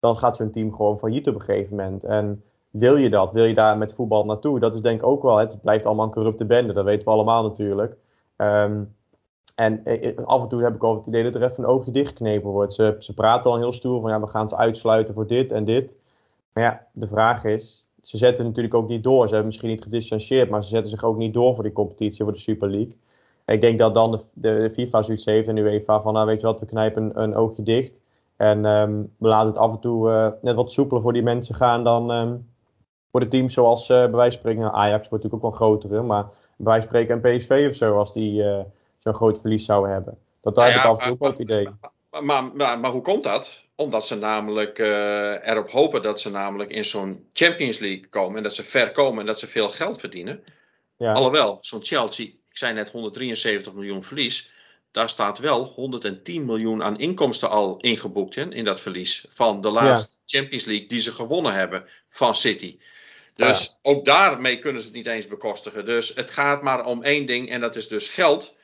[0.00, 2.04] dan gaat zo'n team gewoon failliet op een gegeven moment.
[2.04, 3.32] En wil je dat?
[3.32, 4.60] Wil je daar met voetbal naartoe?
[4.60, 7.14] Dat is denk ik ook wel, het blijft allemaal een corrupte bende, dat weten we
[7.14, 7.96] allemaal natuurlijk.
[8.36, 8.96] Um,
[9.58, 11.70] en eh, eh, af en toe heb ik ook het idee dat er even een
[11.70, 12.72] oogje dichtgeknepen wordt.
[12.72, 15.64] Ze, ze praten al heel stoer van ja, we gaan ze uitsluiten voor dit en
[15.64, 15.96] dit.
[16.52, 19.22] Maar ja, de vraag is, ze zetten natuurlijk ook niet door.
[19.22, 22.24] Ze hebben misschien niet gedistanceerd, maar ze zetten zich ook niet door voor die competitie,
[22.24, 22.96] voor de Super League.
[23.46, 26.46] Ik denk dat dan de, FIFA zoiets heeft en de UEFA van, nou weet je
[26.46, 28.00] wat, we knijpen een oogje dicht.
[28.38, 31.54] En um, we laten het af en toe uh, net wat soepeler voor die mensen
[31.54, 32.48] gaan dan um,
[33.10, 35.68] voor de teams zoals uh, bij wijze van spreken, nou, Ajax wordt natuurlijk ook wel
[35.68, 36.22] grotere, maar
[36.56, 38.60] bij wijze van spreken een PSV of zo, als die uh,
[38.98, 40.18] zo'n groot verlies zouden hebben.
[40.40, 41.68] Dat daar nou ja, heb ik af en toe ook wel het idee.
[42.22, 43.64] Maar, maar, maar, hoe komt dat?
[43.74, 48.36] Omdat ze namelijk erop hopen dat ze namelijk in zo'n Champions League komen.
[48.36, 50.42] En dat ze ver komen en dat ze veel geld verdienen.
[50.96, 51.12] Ja.
[51.12, 54.50] Alhoewel, zo'n Chelsea, ik zei net 173 miljoen verlies.
[54.92, 59.26] Daar staat wel 110 miljoen aan inkomsten al ingeboekt hè, in dat verlies.
[59.34, 60.38] Van de laatste ja.
[60.38, 62.78] Champions League die ze gewonnen hebben van City.
[63.34, 63.90] Dus ja.
[63.90, 65.84] ook daarmee kunnen ze het niet eens bekostigen.
[65.84, 68.56] Dus het gaat maar om één ding en dat is dus geld.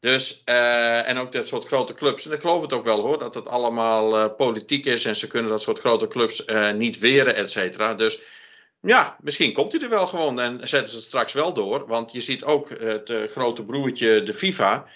[0.00, 2.26] Dus, uh, en ook dat soort grote clubs.
[2.26, 5.26] En ik geloof het ook wel hoor, dat het allemaal uh, politiek is en ze
[5.26, 7.94] kunnen dat soort grote clubs uh, niet weren, et cetera.
[7.94, 8.18] Dus
[8.80, 11.86] ja, misschien komt hij er wel gewoon en zetten ze het straks wel door.
[11.86, 14.86] Want je ziet ook het grote broertje, de FIFA,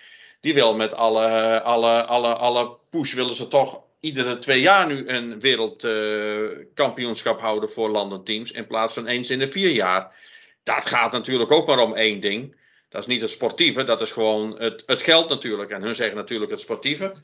[0.47, 5.09] die wil met alle, alle, alle, alle push willen ze toch iedere twee jaar nu
[5.09, 8.51] een wereldkampioenschap houden voor landenteams.
[8.51, 10.15] In plaats van eens in de vier jaar.
[10.63, 12.57] Dat gaat natuurlijk ook maar om één ding.
[12.89, 15.71] Dat is niet het sportieve, dat is gewoon het, het geld natuurlijk.
[15.71, 17.15] En hun zeggen natuurlijk het sportieve.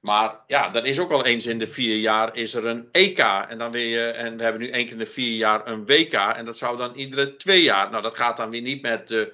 [0.00, 3.18] Maar ja, dan is ook al eens in de vier jaar is er een EK.
[3.48, 5.86] En, dan weer je, en we hebben nu één keer in de vier jaar een
[5.86, 6.12] WK.
[6.12, 7.90] En dat zou dan iedere twee jaar.
[7.90, 9.32] Nou, dat gaat dan weer niet met de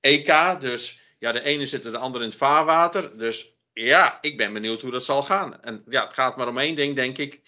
[0.00, 0.60] EK.
[0.60, 3.18] Dus ja, de ene zit er de andere in het vaarwater.
[3.18, 5.62] Dus ja, ik ben benieuwd hoe dat zal gaan.
[5.62, 7.42] En ja, het gaat maar om één ding, denk ik.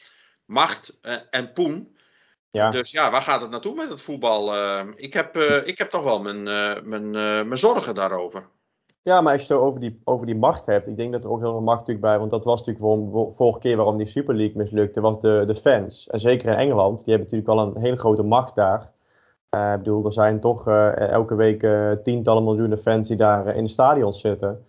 [0.45, 1.97] Macht uh, en poen.
[2.51, 2.71] Ja.
[2.71, 4.55] Dus ja, waar gaat het naartoe met het voetbal?
[4.55, 6.43] Uh, ik, heb, uh, ik heb toch wel mijn,
[6.89, 7.11] mijn,
[7.49, 8.49] mijn zorgen daarover.
[9.03, 11.31] Ja, maar als je het over die, over die macht hebt, ik denk dat er
[11.31, 14.07] ook heel veel macht natuurlijk bij, want dat was natuurlijk waarom, vorige keer waarom die
[14.07, 16.09] Super League mislukte, was de, de fans.
[16.09, 18.93] En zeker in Engeland, die hebben natuurlijk al een hele grote macht daar.
[19.53, 21.67] Ik bedoel, er zijn toch elke week
[22.03, 24.65] tientallen miljoenen fans die daar in de stadions zitten.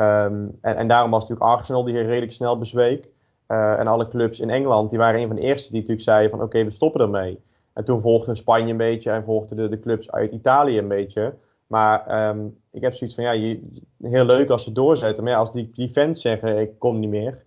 [0.00, 3.10] Um, en, en daarom was natuurlijk Arsenal die redelijk snel bezweek.
[3.46, 6.42] En alle clubs in Engeland, die waren een van de eerste die natuurlijk zeiden van
[6.42, 7.40] oké, we stoppen ermee.
[7.78, 11.34] En toen volgde Spanje een beetje en volgden de, clubs uit Italië een beetje.
[11.66, 13.56] Maar um, ik heb zoiets van ja,
[14.02, 15.24] heel leuk als ze doorzetten.
[15.24, 17.44] Maar ja, als die, die fans zeggen ik kom niet meer,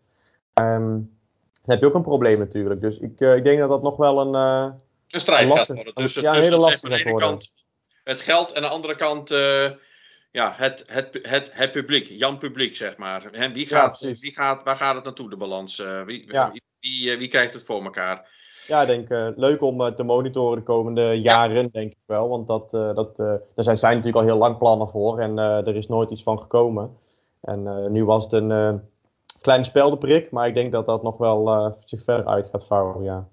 [0.62, 1.18] um,
[1.64, 2.82] dan heb je ook een probleem natuurlijk.
[2.82, 4.74] Dus ik, ik denk dat dat nog wel een,
[5.12, 5.96] een strijd gaat worden.
[5.96, 7.30] Dus, ja, een hele lastige gaat worden.
[7.30, 7.54] Kant
[8.04, 9.30] het geld en aan de andere kant
[10.32, 13.30] ja, het, het, het, het publiek, Jan Publiek, zeg maar.
[13.54, 15.80] Wie gaat, ja, wie gaat, waar gaat het naartoe, de balans?
[15.80, 16.52] Uh, wie, ja.
[16.52, 18.30] wie, wie, wie, krijgt het voor elkaar?
[18.68, 22.30] Ja, ik denk uh, leuk om te monitoren de komende jaren, denk ik wel.
[22.30, 25.88] Want dat, dat, daar zijn, zijn natuurlijk al heel lang plannen voor en er is
[25.88, 26.98] nooit iets van gekomen.
[27.42, 28.82] En nu was het een
[29.42, 33.28] kleine speldeprik, maar ik denk dat dat nog wel zich verder uit gaat vouwen, ja.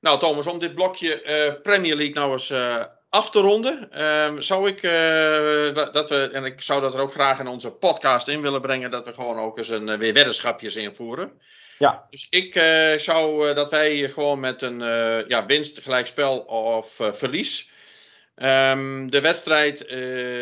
[0.00, 2.50] Nou Thomas, om dit blokje Premier League nou eens
[3.10, 7.12] af te ronden, um, zou ik, uh, dat we, en ik zou dat er ook
[7.12, 10.74] graag in onze podcast in willen brengen, dat we gewoon ook eens een, weer weddenschapjes
[10.74, 11.32] invoeren.
[11.78, 12.06] Ja.
[12.10, 12.54] Dus ik
[13.00, 14.78] zou dat wij gewoon met een
[15.28, 17.70] ja, winst, gelijkspel of verlies.
[18.36, 19.90] Um, de wedstrijd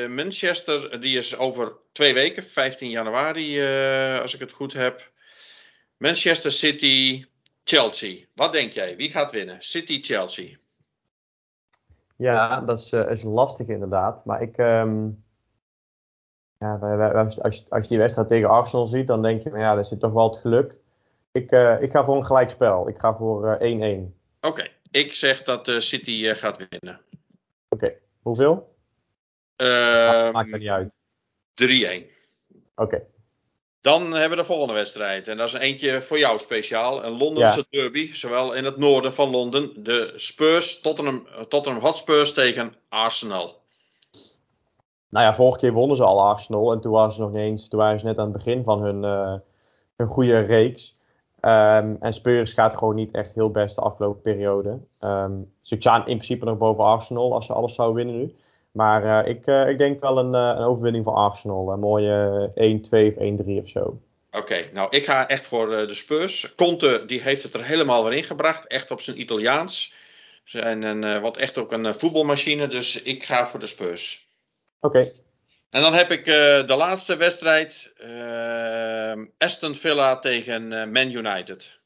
[0.09, 3.63] Manchester, die is over twee weken, 15 januari,
[4.21, 5.11] als ik het goed heb.
[5.97, 7.25] Manchester City,
[7.69, 8.27] Chelsea.
[8.35, 8.97] Wat denk jij?
[8.97, 9.57] Wie gaat winnen?
[9.63, 10.57] City, Chelsea.
[12.17, 14.25] Ja, dat is, uh, is lastig inderdaad.
[14.25, 14.59] Maar ik.
[14.59, 15.25] Um,
[16.59, 19.49] ja, wij, wij, als, je, als je die wedstrijd tegen Arsenal ziet, dan denk je,
[19.49, 20.75] nou ja, daar zit toch wel het geluk.
[21.33, 22.89] Ik, uh, ik ga voor een gelijkspel.
[22.89, 23.61] Ik ga voor 1-1.
[23.61, 24.09] Uh, Oké,
[24.41, 24.71] okay.
[24.91, 27.01] ik zeg dat City gaat winnen.
[27.69, 27.99] Oké, okay.
[28.23, 28.77] hoeveel?
[29.57, 30.91] Uh, maakt er niet uit.
[30.91, 30.95] 3-1.
[31.65, 32.05] Oké.
[32.75, 33.07] Okay.
[33.87, 35.29] Dan hebben we de volgende wedstrijd.
[35.29, 37.05] En dat is een eentje voor jou speciaal.
[37.05, 37.81] Een Londense ja.
[37.81, 38.15] derby.
[38.15, 39.85] Zowel in het noorden van Londen.
[39.85, 43.61] De Spurs, Tottenham, Tottenham Hotspurs tegen Arsenal.
[45.09, 46.73] Nou ja, vorige keer wonnen ze al Arsenal.
[46.73, 47.69] En toen waren ze nog niet eens.
[47.69, 49.35] Toen waren ze net aan het begin van hun, uh,
[49.97, 50.95] hun goede reeks.
[51.41, 54.79] Um, en Spurs gaat gewoon niet echt heel best de afgelopen periode.
[55.01, 58.35] Um, ze staan in principe nog boven Arsenal als ze alles zouden winnen nu.
[58.77, 61.73] Maar ik, ik denk wel een, een overwinning voor Arsenal.
[61.73, 62.55] Een mooie 1-2
[63.17, 64.01] of 1-3 of zo.
[64.31, 66.55] Oké, nou ik ga echt voor de Spurs.
[66.55, 68.67] Conte die heeft het er helemaal weer ingebracht.
[68.67, 69.95] Echt op zijn Italiaans.
[70.53, 72.69] En een, wat echt ook een voetbalmachine.
[72.69, 74.29] Dus ik ga voor de Spurs.
[74.81, 75.13] Oké.
[75.71, 77.91] En dan heb ik uh, de laatste wedstrijd.
[78.01, 81.79] Uh, Aston Villa tegen uh, Man United.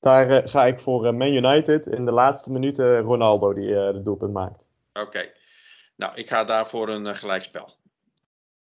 [0.00, 1.86] Daar ga ik voor Man United.
[1.86, 4.68] In de laatste minuten Ronaldo die de doelpunt maakt.
[5.00, 5.32] Oké.
[5.96, 7.74] Nou, ik ga daarvoor een gelijkspel.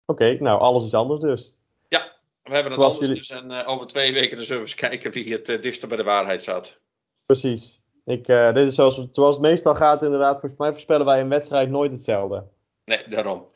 [0.05, 1.59] Oké, nou alles is anders dus.
[1.89, 2.11] Ja,
[2.43, 3.15] we hebben het anders jullie...
[3.15, 3.29] dus.
[3.29, 6.79] En over twee weken zullen we eens kijken wie het dichtst bij de waarheid zat.
[7.25, 7.81] Precies.
[8.05, 10.39] Ik, dit is zoals, zoals het meestal gaat inderdaad.
[10.39, 12.47] Volgens mij voorspellen wij een wedstrijd nooit hetzelfde.
[12.85, 13.47] Nee, daarom.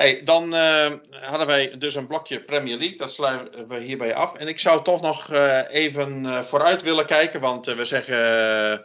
[0.00, 2.96] Hey, dan uh, hadden wij dus een blokje Premier League.
[2.96, 4.34] Dat sluiten we hierbij af.
[4.34, 7.40] En ik zou toch nog uh, even uh, vooruit willen kijken.
[7.40, 8.84] Want we zeggen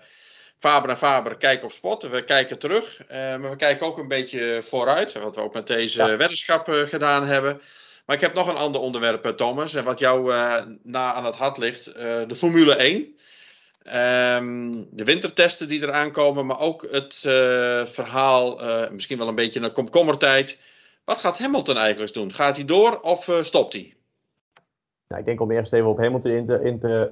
[0.59, 2.03] Faber en Faber kijken op spot.
[2.03, 3.01] We kijken terug.
[3.09, 5.13] maar we kijken ook een beetje vooruit.
[5.13, 6.17] Wat we ook met deze ja.
[6.17, 7.61] weddenschap gedaan hebben.
[8.05, 9.73] Maar ik heb nog een ander onderwerp, Thomas.
[9.73, 10.33] En wat jou
[10.83, 11.85] na aan het hart ligt.
[12.27, 12.95] de Formule 1.
[12.95, 17.15] Um, de wintertesten die eraan komen, maar ook het
[17.93, 18.59] verhaal,
[18.91, 20.57] misschien wel een beetje een komkommertijd.
[21.05, 22.33] Wat gaat Hamilton eigenlijk doen?
[22.33, 23.95] Gaat hij door of stopt hij?
[25.07, 27.09] Nou, ik denk om eerst even op Hamilton in te, in te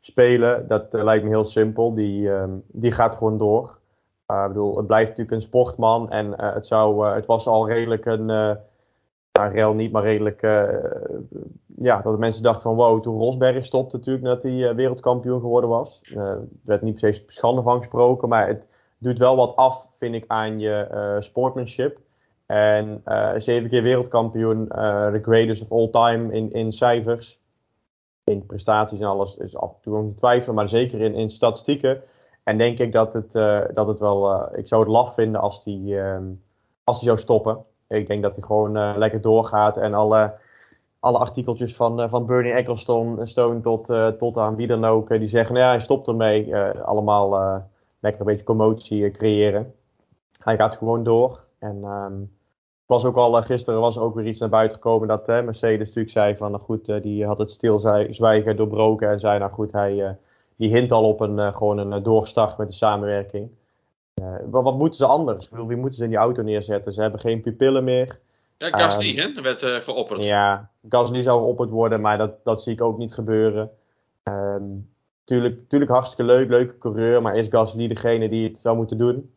[0.00, 0.68] spelen.
[0.68, 1.94] Dat lijkt me heel simpel.
[1.94, 3.78] Die, um, die gaat gewoon door.
[4.26, 8.26] ik bedoel, het blijft natuurlijk een sportman en het, zou, het was al redelijk een
[8.26, 10.40] nou, rel niet, maar redelijk.
[11.76, 16.00] Ja, dat mensen dachten van wow, toen Rosberg stopte natuurlijk nadat hij wereldkampioen geworden was.
[16.14, 20.24] Er werd niet se schande van gesproken, maar het doet wel wat af, vind ik,
[20.26, 21.98] aan je sportsmanship.
[22.46, 23.02] En
[23.36, 24.64] zeven keer wereldkampioen,
[25.12, 27.39] de greatest of all time in, in cijfers.
[28.24, 31.30] In prestaties en alles is af en toe om te twijfelen, maar zeker in, in
[31.30, 32.02] statistieken.
[32.44, 33.32] En denk ik dat het,
[33.74, 34.48] dat het wel.
[34.56, 36.24] ik zou het laf vinden als die, ehm,
[36.84, 37.64] als die zou stoppen.
[37.88, 40.34] Ik denk dat hij gewoon uh, lekker doorgaat en alle,
[41.00, 45.54] alle artikeltjes van, van Bernie Ecclestone Stone tot, tot aan wie dan ook, die zeggen,
[45.54, 46.56] nou ja, hij stopt ermee.
[46.84, 47.62] allemaal
[48.00, 49.74] lekker een beetje commotie creëren.
[50.42, 51.44] Hij gaat gewoon door.
[51.58, 52.30] En um,
[52.90, 56.36] was ook al, gisteren was ook weer iets naar buiten gekomen dat Mercedes natuurlijk zei
[56.36, 60.16] van, nou goed, die had het stilzwijgen doorbroken en zei, nou goed, hij
[60.56, 63.50] die hint al op een, gewoon een doorstart met de samenwerking.
[64.50, 65.44] Wat, wat, moeten ze anders?
[65.44, 66.92] Ik bedoel, wie moeten ze in die auto neerzetten?
[66.92, 68.18] Ze hebben geen pupillen meer.
[68.58, 69.42] Ja, Gasly um, hè?
[69.42, 70.24] werd uh, geopperd.
[70.24, 73.70] Ja, Gasly zou geopperd worden, maar dat, dat zie ik ook niet gebeuren.
[74.24, 74.88] Um,
[75.24, 79.34] tuurlijk, tuurlijk hartstikke leuk, leuke coureur, maar is Gasly degene die het zou moeten doen?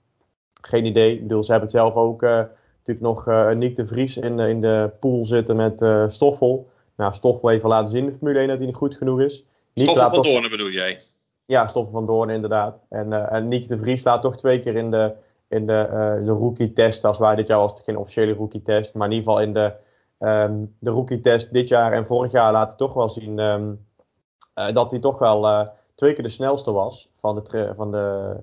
[0.61, 1.13] Geen idee.
[1.13, 2.43] Ik bedoel, ze hebben het zelf ook uh,
[2.85, 6.69] natuurlijk nog uh, Nick de Vries in, in de pool zitten met uh, Stoffel.
[6.95, 9.45] Nou, Stoffel even laten zien in de Formule 1 dat hij niet goed genoeg is.
[9.73, 11.01] Stoffel van Doornen bedoel jij?
[11.45, 12.85] Ja, Stoffen van Doorn inderdaad.
[12.89, 15.13] En, uh, en Nick de Vries laat toch twee keer in de,
[15.47, 15.87] in de,
[16.25, 19.53] de rookie-test, als wij dit jaar was geen officiële rookie-test, maar in ieder geval in
[19.53, 19.73] de,
[20.27, 23.85] um, de rookie-test dit jaar en vorig jaar laat hij toch wel zien um,
[24.55, 28.35] uh, dat hij toch wel twee keer de snelste was van de, van de,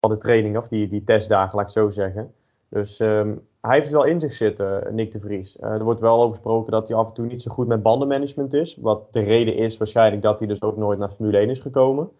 [0.00, 2.34] van de training, of die, die testdagen, laat ik zo zeggen.
[2.68, 5.60] Dus um, hij heeft het wel in zich zitten, Nick de Vries.
[5.60, 8.54] er wordt wel over gesproken dat hij af en toe niet zo goed met bandenmanagement
[8.54, 8.76] is.
[8.76, 12.10] Wat de reden is waarschijnlijk dat hij dus ook nooit naar Formule 1 is gekomen.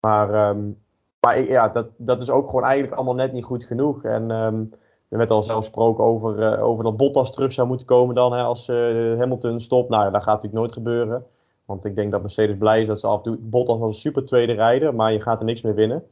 [0.00, 0.78] Maar, um,
[1.20, 4.04] maar ja, dat, dat is ook gewoon eigenlijk allemaal net niet goed genoeg.
[4.04, 4.72] En um,
[5.08, 8.32] er werd al zelfs gesproken over, uh, over dat Bottas terug zou moeten komen dan
[8.32, 9.88] hè, als uh, Hamilton stopt.
[9.88, 11.26] Nou, dat gaat natuurlijk nooit gebeuren.
[11.64, 13.36] Want ik denk dat Mercedes blij is dat ze af en toe...
[13.40, 16.04] Bottas was een super tweede rijder, maar je gaat er niks meer winnen.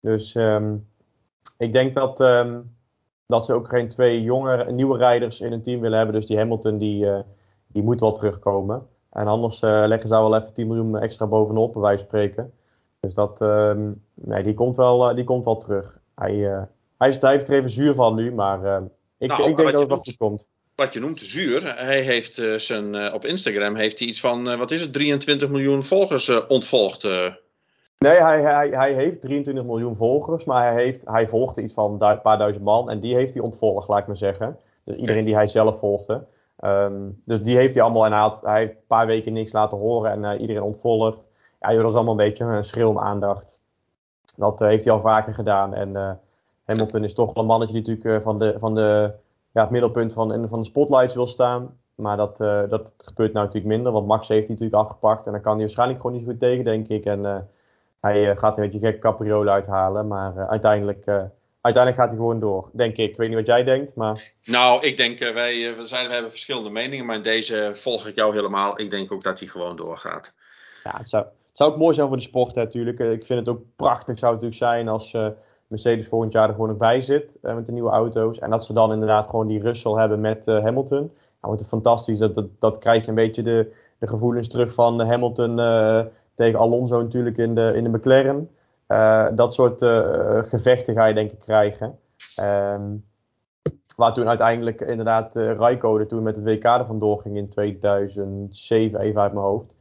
[0.00, 0.86] Dus um,
[1.58, 2.20] ik denk dat,
[3.26, 6.16] dat ze ook geen twee jonge, nieuwe rijders in een team willen hebben.
[6.16, 7.18] Dus die Hamilton, die, uh,
[7.66, 8.86] die moet wel terugkomen.
[9.12, 12.52] En anders leggen ze daar wel even 10 miljoen extra bovenop, bij wijze van spreken.
[13.00, 13.72] Dus dat, uh,
[14.14, 15.98] nee, die komt wel, uh, die komt wel terug.
[16.14, 16.34] Hij,
[16.98, 18.82] hij, is, hij heeft er even zuur van nu, maar
[19.18, 20.48] ik, nou, ik denk dat het wel goed komt.
[20.74, 24.80] Wat je noemt zuur, hij heeft zijn, op Instagram heeft hij iets van, wat is
[24.80, 27.08] het, 23 miljoen volgers ontvolgd.
[27.98, 32.02] Nee, hij, hij, hij heeft 23 miljoen volgers, maar hij, heeft, hij volgde iets van
[32.02, 34.58] een paar duizend man en die heeft hij ontvolgd, laat ik maar zeggen.
[34.84, 36.24] Dus iedereen die hij zelf volgde.
[36.64, 39.52] Um, dus die heeft hij allemaal en hij, had, hij heeft een paar weken niks
[39.52, 41.28] laten horen en iedereen ontvolgd
[41.72, 43.60] ja, dat is allemaal een beetje een schreeuw om aandacht.
[44.36, 45.74] Dat uh, heeft hij al vaker gedaan.
[45.74, 46.10] En uh,
[46.64, 49.12] Hamilton is toch wel een mannetje die natuurlijk van, de, van de,
[49.52, 51.78] ja, het middelpunt van, van de spotlights wil staan.
[51.94, 52.36] Maar dat,
[52.68, 55.26] dat gebeurt nou natuurlijk minder, want Max heeft hij natuurlijk afgepakt.
[55.26, 57.04] En dan kan hij waarschijnlijk gewoon niet goed tegen, denk ik.
[57.04, 57.48] En
[58.06, 60.06] hij gaat een beetje gek capriolen uithalen.
[60.06, 61.06] Maar uiteindelijk,
[61.60, 63.10] uiteindelijk gaat hij gewoon door, denk ik.
[63.10, 64.32] Ik weet niet wat jij denkt, maar...
[64.44, 67.06] Nou, ik denk, wij, we, zijn, we hebben verschillende meningen.
[67.06, 68.80] Maar in deze volg ik jou helemaal.
[68.80, 70.34] Ik denk ook dat hij gewoon doorgaat.
[70.84, 72.98] Ja, het zou, het zou ook mooi zijn voor de sport natuurlijk.
[72.98, 75.16] Ik vind het ook prachtig zou het natuurlijk zijn als
[75.66, 78.38] Mercedes volgend jaar er gewoon nog bij zit met de nieuwe auto's.
[78.38, 80.98] En dat ze dan inderdaad gewoon die Russell hebben met Hamilton.
[80.98, 82.18] Nou, wordt het fantastisch.
[82.18, 85.58] Dat, dat, dat krijg je een beetje de, de gevoelens terug van Hamilton
[86.36, 88.50] tegen Alonso natuurlijk in de, in de McLaren.
[89.36, 89.78] dat soort
[90.48, 91.98] gevechten ga je denk ik krijgen.
[92.40, 93.04] Um,
[93.96, 99.00] Waar toen uiteindelijk inderdaad uh, Raikkonen toen met het WK er vandoor ging in 2007,
[99.00, 99.76] even uit mijn hoofd.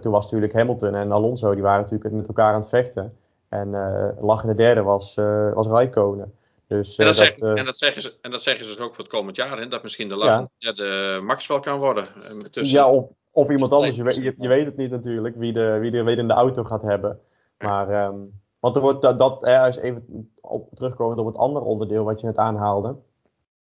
[0.00, 3.16] Toen was natuurlijk Hamilton en Alonso, die waren natuurlijk met elkaar aan het vechten.
[3.48, 6.34] En uh, lachende derde was, uh, was Raikkonen.
[6.66, 9.36] Dus, en, dat en, dat zeggen ze, en dat zeggen ze ook voor het komend
[9.36, 9.68] jaar, hè?
[9.68, 10.72] dat misschien de lachende ja.
[10.72, 12.08] derde Max wel kan worden.
[12.50, 15.78] Tussen, ja, of, of iemand anders, je, je, je, weet het niet natuurlijk, wie, de,
[15.78, 15.90] wie
[16.26, 17.20] de auto gaat hebben.
[17.58, 22.20] Maar, um, want er wordt dat, dat even op terugkomen op het andere onderdeel wat
[22.20, 22.96] je net aanhaalde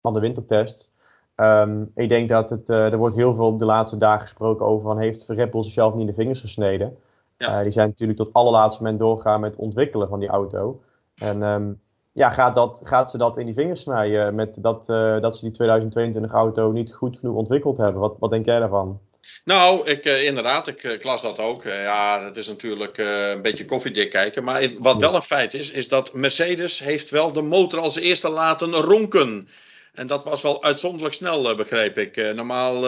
[0.01, 0.93] van de wintertest.
[1.35, 4.83] Um, ik denk dat het, uh, er wordt heel veel de laatste dagen gesproken over
[4.83, 6.97] van heeft Red Bull zichzelf niet in de vingers gesneden.
[7.37, 7.57] Ja.
[7.57, 10.81] Uh, die zijn natuurlijk tot allerlaatste moment doorgaan met het ontwikkelen van die auto.
[11.15, 15.21] En um, ja, gaat, dat, gaat ze dat in die vingers snijden met dat, uh,
[15.21, 18.01] dat ze die 2022 auto niet goed genoeg ontwikkeld hebben?
[18.01, 18.99] Wat, wat denk jij daarvan?
[19.43, 21.65] Nou, ik, uh, inderdaad, ik, ik, las dat ook.
[21.65, 24.43] Uh, ja, het is natuurlijk uh, een beetje koffiedik kijken.
[24.43, 28.29] Maar wat wel een feit is, is dat Mercedes heeft wel de motor als eerste
[28.29, 29.49] laten ronken.
[29.93, 32.15] En dat was wel uitzonderlijk snel, begreep ik.
[32.15, 32.83] Normaal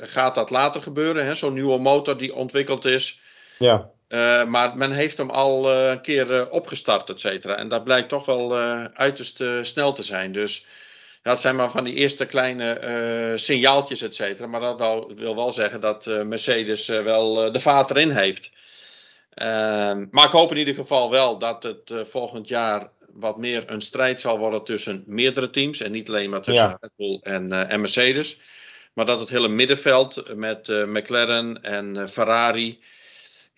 [0.00, 3.20] gaat dat later gebeuren, zo'n nieuwe motor die ontwikkeld is.
[3.58, 3.90] Ja.
[4.46, 7.56] maar men heeft hem al een keer opgestart, et cetera.
[7.56, 8.56] En dat blijkt toch wel
[8.94, 10.32] uiterst snel te zijn.
[10.32, 10.66] Dus
[11.28, 14.46] dat zijn maar van die eerste kleine signaaltjes, et cetera.
[14.46, 18.50] Maar dat wil, wil wel zeggen dat Mercedes wel de vaat erin heeft.
[19.34, 23.80] Ehm, maar ik hoop in ieder geval wel dat het volgend jaar wat meer een
[23.80, 25.80] strijd zal worden tussen meerdere teams.
[25.80, 28.38] En niet alleen maar tussen Red Bull en, en, Mercedes.
[28.92, 32.78] Maar dat het hele middenveld met McLaren en Ferrari.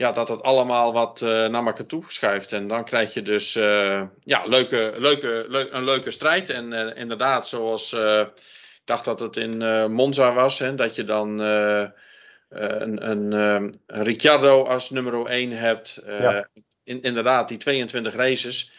[0.00, 2.52] Ja, dat het allemaal wat naar elkaar toe schuift.
[2.52, 3.52] En dan krijg je dus
[4.24, 6.50] ja, leuke, leuke, leuk, een leuke strijd.
[6.50, 8.32] En inderdaad, zoals ik
[8.84, 9.56] dacht dat het in
[9.92, 10.58] Monza was.
[10.58, 16.02] Hè, dat je dan een, een, Ricciardo als nummer 1 hebt.
[16.06, 16.48] Ja.
[16.84, 18.70] In, inderdaad, die 22 races.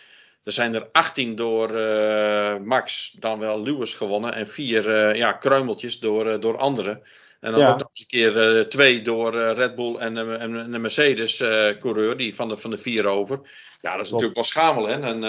[0.44, 4.34] Er zijn er 18 door uh, Max, dan wel Lewis gewonnen.
[4.34, 7.04] En vier uh, ja, kruimeltjes door, uh, door anderen.
[7.42, 7.70] En dan ja.
[7.70, 12.36] ook nog eens een keer twee door Red Bull en, en, en de Mercedes-coureur, die
[12.36, 13.40] van de, van de vier over.
[13.82, 15.02] Ja, dat is natuurlijk wel schamel, hè?
[15.02, 15.24] Een,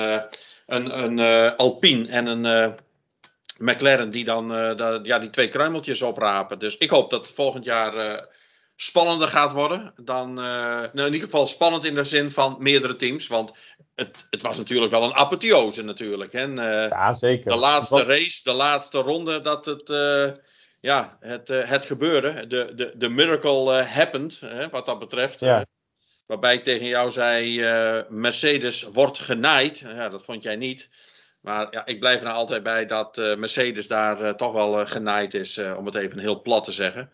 [0.67, 2.75] een, een Alpine en een
[3.59, 4.49] McLaren die dan
[5.03, 6.59] ja, die twee kruimeltjes oprapen.
[6.59, 8.27] Dus ik hoop dat volgend jaar
[8.77, 9.93] spannender gaat worden.
[9.97, 13.27] Dan, nou in ieder geval spannend in de zin van meerdere teams.
[13.27, 13.53] Want
[13.95, 16.33] het, het, was natuurlijk wel een apotheose natuurlijk.
[16.33, 16.49] Hè?
[16.49, 17.51] Uh, ja, zeker.
[17.51, 20.31] De laatste race, de laatste ronde, dat het, uh,
[20.83, 22.47] ja, het, uh, het gebeurde.
[22.47, 25.41] De, de, de miracle happened, hè, wat dat betreft.
[25.41, 25.65] Ja.
[26.27, 27.61] waarbij ik tegen jou zei,
[28.09, 29.79] Mercedes wordt genaaid.
[29.79, 30.89] Ja, dat vond jij niet.
[31.41, 35.59] Maar ja, ik blijf er nou altijd bij dat Mercedes daar toch wel genaaid is,
[35.77, 37.11] om het even heel plat te zeggen.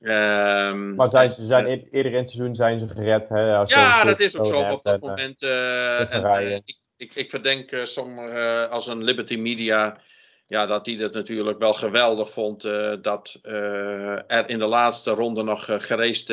[0.00, 3.28] Um, maar zijn, ze zijn in, eerder in het seizoen zijn ze gered.
[3.28, 5.42] Hè, als ja, dat is ook zo op dat en, moment.
[5.42, 9.98] En, ik, ik, ik, verdenk sommigen als een Liberty Media.
[10.46, 12.62] Ja, dat die het natuurlijk wel geweldig vond
[13.02, 16.32] dat er in de laatste ronde nog gereest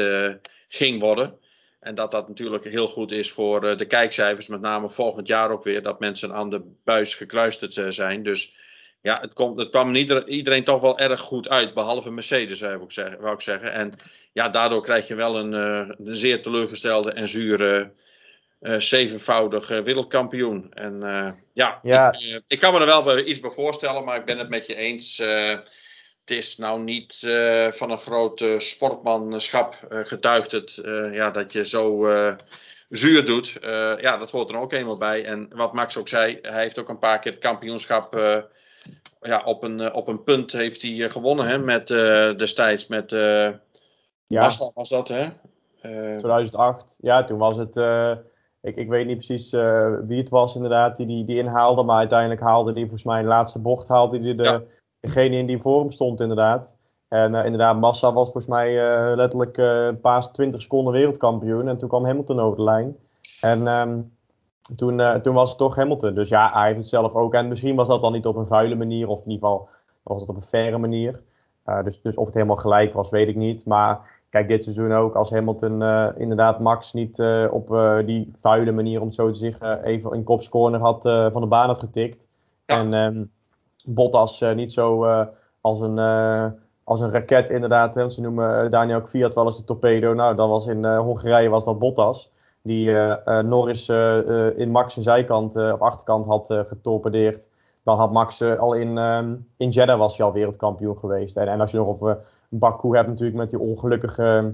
[0.67, 1.39] ging worden.
[1.79, 5.63] En dat dat natuurlijk heel goed is voor de kijkcijfers, met name volgend jaar ook
[5.63, 8.23] weer, dat mensen aan de buis gekluisterd zijn.
[8.23, 8.53] Dus
[9.01, 12.91] ja, het, komt, het kwam iedereen toch wel erg goed uit, behalve Mercedes, wou ik
[12.91, 13.21] zeggen.
[13.21, 13.71] Wou ik zeggen.
[13.73, 13.93] En
[14.33, 17.91] ja, daardoor krijg je wel een, uh, een zeer teleurgestelde en zure
[18.61, 20.73] uh, zevenvoudige wereldkampioen.
[20.73, 20.99] En
[21.53, 22.11] ja, ja.
[22.11, 24.75] Ik, ik, kan me er wel iets bij voorstellen, maar ik ben het met je
[24.75, 25.17] eens.
[25.17, 27.17] het is nou niet
[27.71, 32.07] van een groot sportmanschap getuigt het ja, dat je zo
[32.89, 33.57] zuur doet.
[34.01, 35.25] ja, dat hoort er ook eenmaal bij.
[35.25, 38.15] En wat Max ook zei, hij heeft ook een paar keer het kampioenschap
[39.21, 41.87] ja, op, een, eh, op een punt heeft hij eh, gewonnen hè, met,
[42.37, 43.59] destijds met ja.
[44.27, 45.29] was, was dat hè?
[45.81, 47.75] 2008, ja toen was het,
[48.61, 49.51] ik, ik weet niet precies
[50.07, 53.27] wie het was inderdaad die, die die inhaalde, maar uiteindelijk haalde die volgens mij de
[53.27, 54.61] laatste bocht haalde die de, ja.
[54.99, 56.77] degene in die voor hem stond inderdaad.
[57.07, 58.75] En inderdaad, Massa was volgens mij
[59.15, 62.95] letterlijk een paar 20 seconden wereldkampioen en toen kwam Hamilton over de lijn.
[63.41, 64.11] En um,
[64.75, 66.13] toen, toen was het toch Hamilton.
[66.13, 67.33] Dus ja, hij heeft het zelf ook.
[67.33, 69.69] En misschien was dat dan niet op een vuile manier, of in ieder geval
[70.03, 71.21] was het op een faire manier.
[71.83, 73.65] Dus, dus of het helemaal gelijk was, weet ik niet.
[73.65, 77.67] Maar kijk, dit seizoen ook, als Hamilton uh, inderdaad Max niet op
[78.05, 81.67] die vuile manier, om het zo te zeggen, even in kopscorner had van de baan
[81.67, 82.27] had getikt.
[82.65, 82.79] Ja.
[82.79, 83.31] En um,
[83.85, 85.05] Bottas niet zo
[85.61, 85.99] als een
[86.83, 87.95] als een raket inderdaad.
[87.95, 90.13] Hè, ze noemen Daniel Kvyat wel eens de torpedo.
[90.13, 92.31] Nou, dan was in Hongarije was dat Bottas.
[92.61, 92.91] die
[93.43, 93.89] Norris
[94.55, 97.49] in Max zijn zijkant of achterkant had getorpedeerd.
[97.83, 101.37] Dan had Max al in, ehm, in Jeddah was hij al wereldkampioen geweest.
[101.37, 102.19] En, en als je nog op
[102.53, 104.53] Baku hebt natuurlijk met die ongelukkige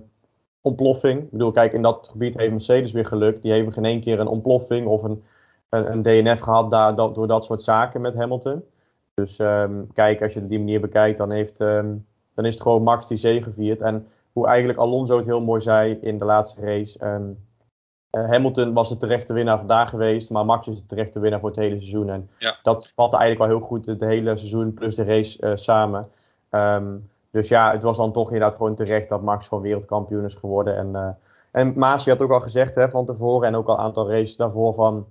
[0.62, 1.22] ontploffing.
[1.22, 3.41] Ik bedoel, kijk, in dat gebied heeft Mercedes weer geluk.
[3.41, 5.24] Die hebben geen één keer een ontploffing of een,
[5.70, 8.64] een, een DNF gehad daar, dat, door dat soort zaken met Hamilton.
[9.14, 12.54] Dus um, kijk, als je het op die manier bekijkt, dan, heeft, um, dan is
[12.54, 13.82] het gewoon Max die zegen viert.
[13.82, 17.06] En hoe eigenlijk Alonso het heel mooi zei in de laatste race.
[17.06, 17.38] Um,
[18.12, 21.50] uh, Hamilton was de terechte winnaar vandaag geweest, maar Max is de terechte winnaar voor
[21.50, 22.10] het hele seizoen.
[22.10, 22.58] En ja.
[22.64, 26.10] dat vatte eigenlijk wel heel goed het hele seizoen plus de race uh, samen.
[26.52, 30.36] Um, dus ja, het was dan toch inderdaad gewoon terecht dat Max gewoon wereldkampioen is
[30.36, 30.78] geworden.
[30.78, 31.09] En, uh,
[31.51, 34.73] en had ook al gezegd hè, van tevoren en ook al een aantal races daarvoor
[34.73, 35.07] van...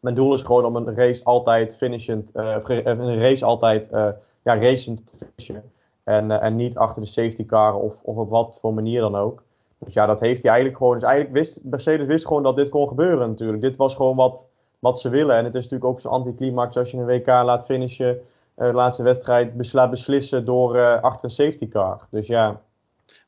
[0.00, 3.88] Mijn doel is gewoon om een race altijd finishend, uh, een race altijd
[4.42, 5.70] ja, racend te finishen.
[6.04, 9.42] En, en niet achter de safety car of, of op wat voor manier dan ook.
[9.78, 10.94] Dus ja, dat heeft hij eigenlijk gewoon.
[10.94, 13.62] Dus eigenlijk wist Mercedes wist gewoon dat dit kon gebeuren natuurlijk.
[13.62, 14.48] Dit was gewoon wat,
[14.78, 15.36] wat ze willen.
[15.36, 18.20] En het is natuurlijk ook zo'n anticlimax als je een WK laat finishen
[18.56, 22.06] uh, laatste wedstrijd laat beslissen door uh, achter een safety car.
[22.10, 22.60] Dus ja.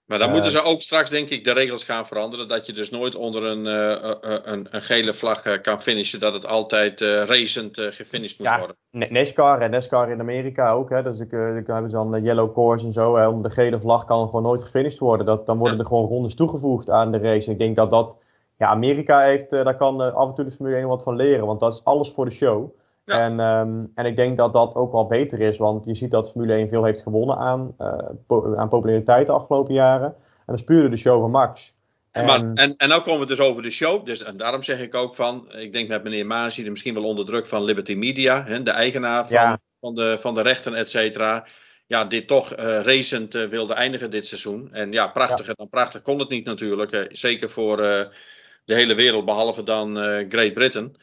[0.05, 2.49] Maar dan uh, moeten ze ook straks, denk ik, de regels gaan veranderen.
[2.49, 6.20] Dat je dus nooit onder een, een, een, gele vlag kan finishen.
[6.20, 8.76] Dat het altijd racend gefinished moet ja, worden.
[9.12, 10.91] NASCAR en NASCAR in Amerika ook.
[10.91, 11.03] Hè.
[11.03, 13.16] Dus ik, ik hebben ze dan yellow course en zo.
[13.16, 13.29] Hè.
[13.29, 15.26] Onder de gele vlag kan gewoon nooit gefinished worden.
[15.26, 15.83] Dat, dan worden ja.
[15.83, 17.51] er gewoon rondes toegevoegd aan de race.
[17.51, 18.18] Ik denk dat dat.
[18.59, 21.47] Ja, Amerika heeft, daar kan af en toe de Formule 1 wat van leren.
[21.47, 22.70] Want dat is alles voor de show.
[23.09, 23.21] Ja.
[23.21, 26.31] En, um, en ik denk dat dat ook wel beter is, want je ziet dat
[26.31, 30.07] Formule 1 veel heeft gewonnen aan, uh, po aan populariteit de afgelopen jaren.
[30.07, 31.75] En dat is puur de show van Max.
[32.11, 34.07] En, maar, en, en nou komen we dus over de show.
[34.07, 37.05] Dus, en daarom zeg ik ook van, ik denk met meneer Maas hier misschien wel
[37.05, 39.61] onder druk van Liberty Media, hè, de eigenaar van, ja.
[39.81, 41.47] van, de, van de rechten, et cetera.
[41.87, 44.69] Ja, dit toch uh, racend uh, wilde eindigen dit seizoen.
[44.73, 45.55] En ja, prachtiger ja.
[45.57, 47.09] dan prachtig kon het niet natuurlijk.
[47.13, 49.97] Zeker voor de hele wereld, behalve dan
[50.29, 50.97] Great Britain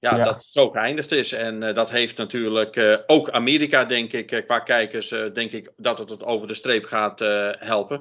[0.00, 1.32] ja, ja, dat het zo geëindigd is.
[1.32, 5.72] En uh, dat heeft natuurlijk uh, ook Amerika, denk ik, uh, qua kijkers, denk ik
[5.76, 7.18] dat het het over de streep gaat
[7.58, 7.96] helpen.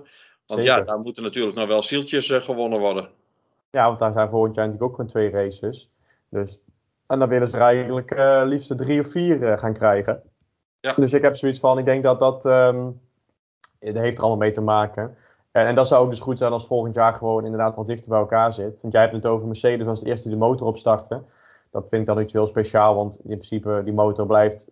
[0.45, 0.64] Want Zeker.
[0.64, 3.10] ja, daar moeten natuurlijk nog wel zieltjes gewonnen worden.
[3.72, 5.89] Ja, want daar zijn volgend jaar natuurlijk ook gewoon twee races.
[6.30, 6.60] Dus,
[7.08, 8.14] en dan willen ze er eigenlijk
[8.45, 10.22] liefst drie of vier gaan krijgen.
[10.80, 10.93] Ja.
[10.93, 13.02] Dus ik heb zoiets van, ik denk dat dat, um,
[13.80, 15.18] dat heeft er allemaal mee te maken.
[15.52, 18.10] En, en, dat zou ook dus goed zijn als volgend jaar gewoon inderdaad wat dichter
[18.10, 18.82] bij elkaar zit.
[18.82, 21.26] Want jij hebt het over Mercedes als de eerste die de motor opstarten
[21.72, 24.72] dat vind ik dan iets heel speciaal, want in principe die motor blijft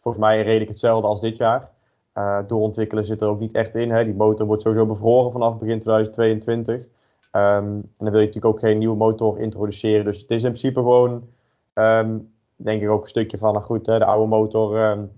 [0.00, 1.70] volgens mij redelijk hetzelfde als dit jaar.
[2.14, 3.90] Uh, doorontwikkelen zit er ook niet echt in.
[3.90, 4.04] Hè.
[4.04, 6.74] Die motor wordt sowieso bevroren vanaf begin 2022.
[6.82, 6.90] Um,
[7.32, 10.04] en dan wil je natuurlijk ook geen nieuwe motor introduceren.
[10.04, 11.28] Dus het is in principe gewoon,
[11.74, 15.10] um, denk ik ook een stukje van, nou goed, hè, de oude motor um,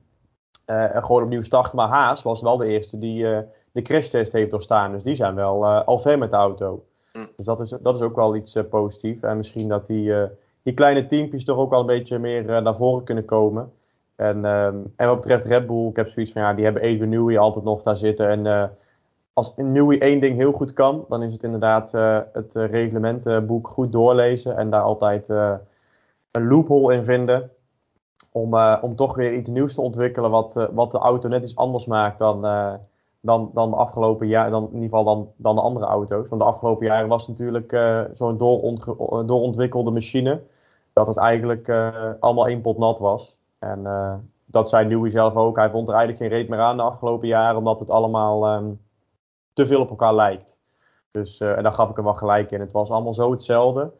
[0.66, 1.76] uh, gewoon opnieuw starten.
[1.76, 3.38] Maar Haas was wel de eerste die uh,
[3.72, 4.92] de crashtest heeft doorstaan.
[4.92, 6.84] Dus die zijn wel al ver met de auto.
[7.12, 7.28] Mm.
[7.36, 9.22] Dus dat is, dat is ook wel iets positiefs.
[9.22, 10.12] En misschien dat die
[10.62, 13.72] die kleine teampjes toch ook wel een beetje meer uh, naar voren kunnen komen.
[14.16, 17.08] En, um, en wat betreft Red Bull, ik heb zoiets van ja, die hebben Adrian
[17.08, 18.28] Newey altijd nog daar zitten.
[18.28, 18.64] En uh,
[19.32, 23.92] als Newey één ding heel goed kan, dan is het inderdaad uh, het reglementenboek goed
[23.92, 27.50] doorlezen en daar altijd een loophole in vinden.
[28.32, 31.86] Om, om toch weer iets nieuws te ontwikkelen wat, wat de auto net iets anders
[31.86, 32.44] maakt dan,
[33.22, 36.28] dan, dan de afgelopen jaren, dan, in ieder geval dan, dan de andere auto's.
[36.28, 37.70] Want de afgelopen jaren was het natuurlijk
[38.14, 38.36] zo'n
[39.26, 40.42] doorontwikkelde machine
[40.92, 43.36] dat het eigenlijk uh, allemaal één pot nat was.
[43.58, 44.14] En uh,
[44.44, 45.56] dat zei Newey zelf ook.
[45.56, 48.80] Hij vond er eigenlijk geen reet meer aan de afgelopen jaren, omdat het allemaal um,
[49.52, 50.60] te veel op elkaar lijkt.
[51.10, 52.60] Dus, uh, en daar gaf ik hem wel gelijk in.
[52.60, 53.92] Het was allemaal zo hetzelfde.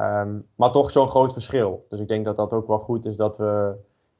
[0.00, 1.86] Um, maar toch zo'n groot verschil.
[1.88, 3.74] Dus ik denk dat dat ook wel goed is dat we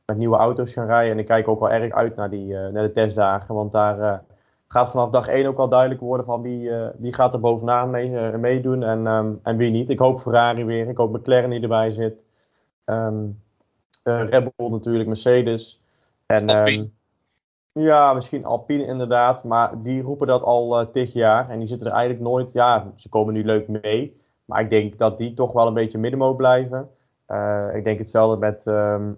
[0.06, 1.12] met nieuwe auto's gaan rijden.
[1.12, 3.54] En ik kijk ook wel erg uit naar, die, naar de testdagen.
[3.54, 4.22] Want daar
[4.72, 7.90] gaat vanaf dag 1 ook al duidelijk worden van wie, uh, wie gaat er bovenaan
[7.90, 9.90] mee, uh, meedoen en, um, en wie niet.
[9.90, 12.26] Ik hoop Ferrari weer, ik hoop McLaren die erbij zit.
[12.84, 13.40] Um,
[14.04, 15.82] uh, Red Bull natuurlijk, Mercedes.
[16.26, 16.92] En, um,
[17.72, 21.92] ja, misschien Alpine inderdaad, maar die roepen dat al tig jaar en die zitten er
[21.92, 22.52] eigenlijk nooit.
[22.52, 25.98] Ja, ze komen nu leuk mee, maar ik denk dat die toch wel een beetje
[25.98, 26.88] middenmoot blijven.
[27.74, 28.66] ik denk hetzelfde met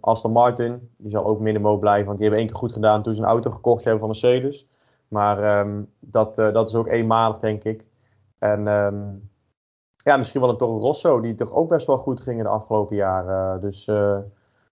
[0.00, 3.14] Aston Martin, die zal ook middenmoot blijven, want die hebben één keer goed gedaan toen
[3.14, 4.68] ze een auto gekocht hebben van Mercedes.
[5.14, 7.86] Maar um, dat, uh, dat is ook eenmalig, denk ik.
[8.38, 9.30] En um,
[9.96, 12.48] ja, misschien wel een Toro Rosso, die toch ook best wel goed ging in de
[12.48, 13.60] afgelopen jaren.
[13.60, 14.18] Dus uh,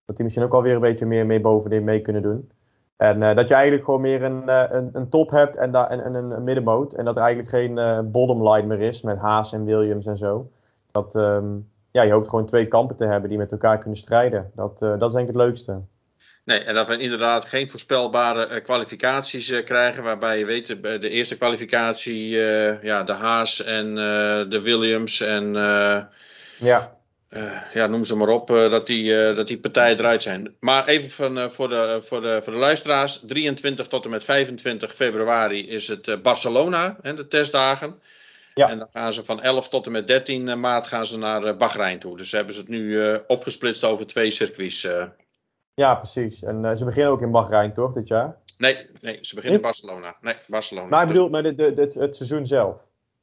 [0.05, 2.51] dat die misschien ook alweer een beetje meer mee bovenin mee kunnen doen.
[2.95, 6.03] En uh, dat je eigenlijk gewoon meer een, een, een top hebt en, da en,
[6.03, 6.93] en een, middenmoot.
[6.93, 10.49] En dat er eigenlijk geen bottom line meer is met Haas en Williams en zo.
[10.91, 14.51] Dat, um, ja, je hoopt gewoon twee kampen te hebben die met elkaar kunnen strijden.
[14.55, 15.81] Dat, dat is denk ik het leukste.
[16.45, 20.03] Nee, en dat we inderdaad geen voorspelbare kwalificaties krijgen.
[20.03, 22.29] Waarbij je weet, de, de eerste kwalificatie,
[22.81, 23.95] ja, de Haas en
[24.49, 25.53] de Williams en
[26.57, 26.97] ja.
[27.73, 30.55] ja, noem ze maar op, dat, die, dat die partijen eruit zijn.
[30.59, 34.95] Maar even van, voor, de, voor, de, voor de luisteraars, 23 tot en met 25
[34.95, 38.01] februari is het Barcelona, hè, de testdagen.
[38.53, 38.69] Ja.
[38.69, 41.99] En dan gaan ze van 11 tot en met 13 maart gaan ze naar Bahrein
[41.99, 42.17] toe.
[42.17, 44.87] Dus hebben ze het nu opgesplitst over twee circuits.
[45.75, 46.43] Ja, precies.
[46.43, 48.37] En uh, ze beginnen ook in Bahrein, toch, dit jaar?
[48.57, 50.15] Nee, nee ze beginnen in Barcelona.
[50.21, 50.87] Nee, Barcelona.
[50.87, 52.75] Maar ik bedoel, maar de, de, het, het seizoen zelf.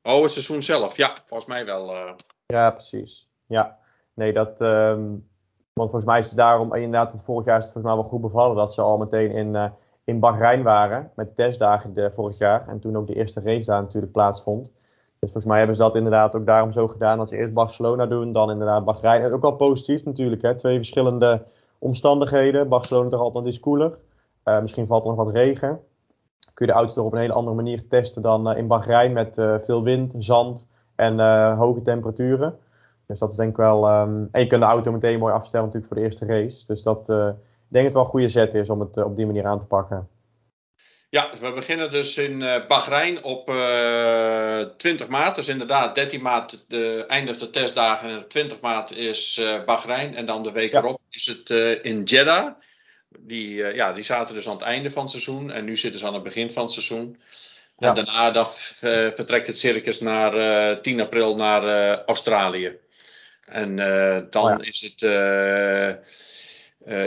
[0.03, 0.97] Oh, het seizoen zelf.
[0.97, 1.95] Ja, volgens mij wel.
[1.95, 2.13] Uh...
[2.47, 3.29] Ja, precies.
[3.47, 3.79] Ja.
[4.15, 4.61] Nee, dat...
[4.61, 5.29] Um,
[5.73, 6.75] want volgens mij is het daarom...
[6.75, 8.57] Inderdaad, het vorig jaar is het volgens mij wel goed bevallen...
[8.57, 9.71] dat ze al meteen in, uh,
[10.05, 11.11] in Bahrein waren...
[11.15, 12.69] met de testdagen de, vorig jaar.
[12.69, 14.73] En toen ook de eerste race daar natuurlijk plaatsvond.
[15.19, 17.19] Dus volgens mij hebben ze dat inderdaad ook daarom zo gedaan...
[17.19, 19.23] dat ze eerst Barcelona doen, dan inderdaad Bahrein.
[19.23, 20.55] En ook al positief natuurlijk, hè.
[20.55, 21.43] Twee verschillende
[21.81, 22.69] omstandigheden.
[22.69, 23.99] Barcelona toch altijd iets koeler.
[24.45, 25.81] Uh, misschien valt er nog wat regen.
[26.55, 29.13] Kun je de auto toch op een hele andere manier testen dan uh, in Bahrein
[29.13, 31.19] met uh, veel wind, zand en
[31.57, 32.59] hoge temperaturen.
[33.07, 34.01] Dus dat denk ik wel.
[34.01, 36.67] Um, en je kunt de auto meteen mooi afstellen natuurlijk voor de eerste race.
[36.67, 37.35] Dus dat, ik
[37.69, 40.09] denk het wel een goede zet is om het op die manier aan te pakken.
[41.11, 45.35] Ja, we beginnen dus in uh, Bahrein op uh, 20 maart.
[45.35, 50.17] Dus inderdaad, 13 maart de, eindigt de testdagen en 20 maart is uh, Bahrein.
[50.17, 51.51] En dan de week erop is het
[51.83, 52.53] in Jeddah.
[53.19, 56.07] Die, ja, die zaten dus aan het einde van het seizoen en nu zitten ze
[56.07, 57.21] aan het begin van het seizoen.
[57.79, 57.89] Ja.
[57.89, 58.49] En daarna dan,
[59.15, 62.77] vertrekt het circus naar 10 april naar Australië.
[63.47, 63.77] En
[64.31, 64.67] dan oh ja.
[64.67, 65.03] is het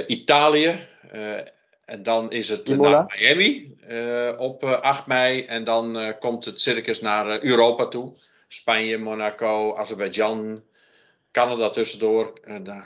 [0.08, 0.88] Italië.
[1.86, 5.46] En dan is het naar Miami uh, op 8 eh, mei.
[5.46, 8.14] En dan uh, komt het circus naar Europa toe.
[8.48, 10.64] Spanje, Monaco, Azerbeidzjan,
[11.32, 12.34] Canada tussendoor,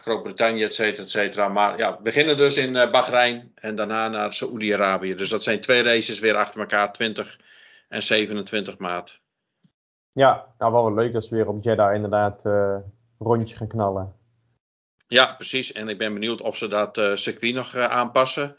[0.02, 1.48] Groot-Brittannië, et cetera, et cetera.
[1.48, 5.16] Maar ja, we beginnen dus in Bahrein en daarna naar Saoedi-Arabië.
[5.16, 7.40] Dus dat zijn twee races weer achter elkaar, 20
[7.90, 9.20] en 27 maart.
[10.12, 12.44] Ja, nou wel leuk dat ze weer op Jeddah inderdaad
[13.20, 14.14] rondje gaan knallen.
[15.08, 15.72] Ja, precies.
[15.72, 18.56] En ik ben benieuwd of ze dat circuit nog aanpassen.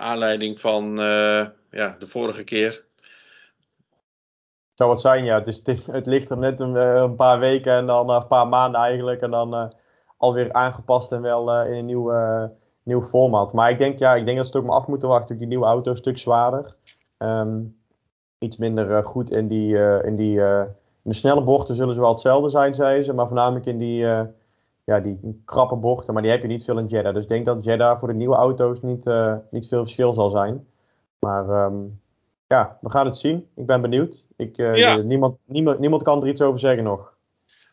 [0.00, 2.84] Naar aanleiding van uh, ja, de vorige keer.
[4.74, 5.38] Zou het zijn, ja.
[5.38, 8.48] Het, is, het, ligt er net een, eh, een, paar weken en dan een paar
[8.48, 9.20] maanden eigenlijk.
[9.20, 9.68] En dan uh,
[10.16, 12.12] alweer aangepast en wel in een nieuw,
[12.82, 13.52] nieuw format.
[13.52, 15.38] Maar ik denk, ja, ik denk dat ze het ook maar af moeten wachten.
[15.38, 16.76] Die nieuwe auto een stuk zwaarder.
[17.18, 17.78] Um,
[18.38, 20.40] iets minder goed in die, in die
[21.02, 23.12] in de snelle bochten zullen ze wel hetzelfde zijn, zei ze.
[23.12, 24.06] Maar voornamelijk in die
[24.84, 27.14] ja, die krappe bochten, maar die heb je niet veel in Jeddah.
[27.14, 30.30] Dus ik denk dat Jeddah voor de nieuwe auto's niet, uh, niet veel verschil zal
[30.30, 30.66] zijn.
[31.18, 32.00] Maar um,
[32.46, 33.48] ja, we gaan het zien.
[33.56, 34.26] Ik ben benieuwd.
[34.36, 34.96] Ik, uh, ja.
[34.96, 37.12] niemand, niemand, niemand kan er iets over zeggen nog.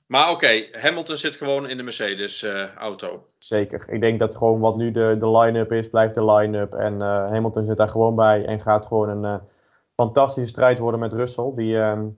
[0.05, 3.13] Maar oké, okay, Hamilton zit gewoon in de Mercedes-auto.
[3.13, 3.85] Uh, Zeker.
[3.89, 6.73] Ik denk dat gewoon wat nu de, de line-up is, blijft de line-up.
[6.73, 9.41] En Hamilton zit daar gewoon bij en gaat gewoon een
[9.95, 11.51] fantastische strijd worden met Russell.
[11.55, 12.17] Die, um,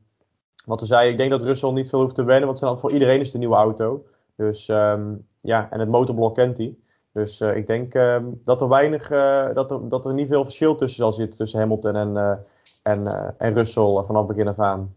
[0.65, 3.19] wat we zei, ik denk dat Russell niet veel hoeft te wennen, want voor iedereen
[3.19, 4.05] is de nieuwe auto.
[4.39, 6.75] Dus um, ja, en het motorblok kent hij.
[7.13, 10.43] Dus uh, ik denk uh, dat er weinig, uh, dat, er, dat er niet veel
[10.43, 12.45] verschil tussen zal zitten tussen Hamilton en,
[12.83, 14.95] en, en Russell vanaf begin af aan.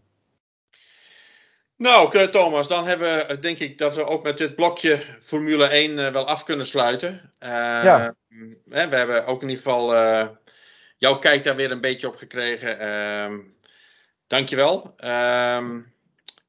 [1.76, 6.12] Nou, Thomas, dan hebben we denk ik dat we ook met dit blokje Formule 1
[6.12, 7.32] wel af kunnen sluiten.
[7.38, 8.14] ja.
[8.68, 9.94] Hè, we hebben ook in ieder geval
[10.96, 12.78] jouw kijk daar weer een beetje op gekregen.
[12.78, 13.38] Ehm,
[14.26, 14.94] dankjewel.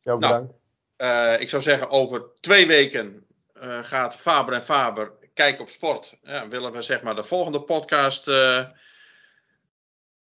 [0.02, 0.52] Jou bedankt.
[0.52, 0.63] Nou,
[1.04, 3.26] uh, ik zou zeggen, over twee weken
[3.64, 6.18] uh, gaat Faber en Faber kijken op sport.
[6.22, 8.66] Ja, willen we zeg maar de volgende podcast uh,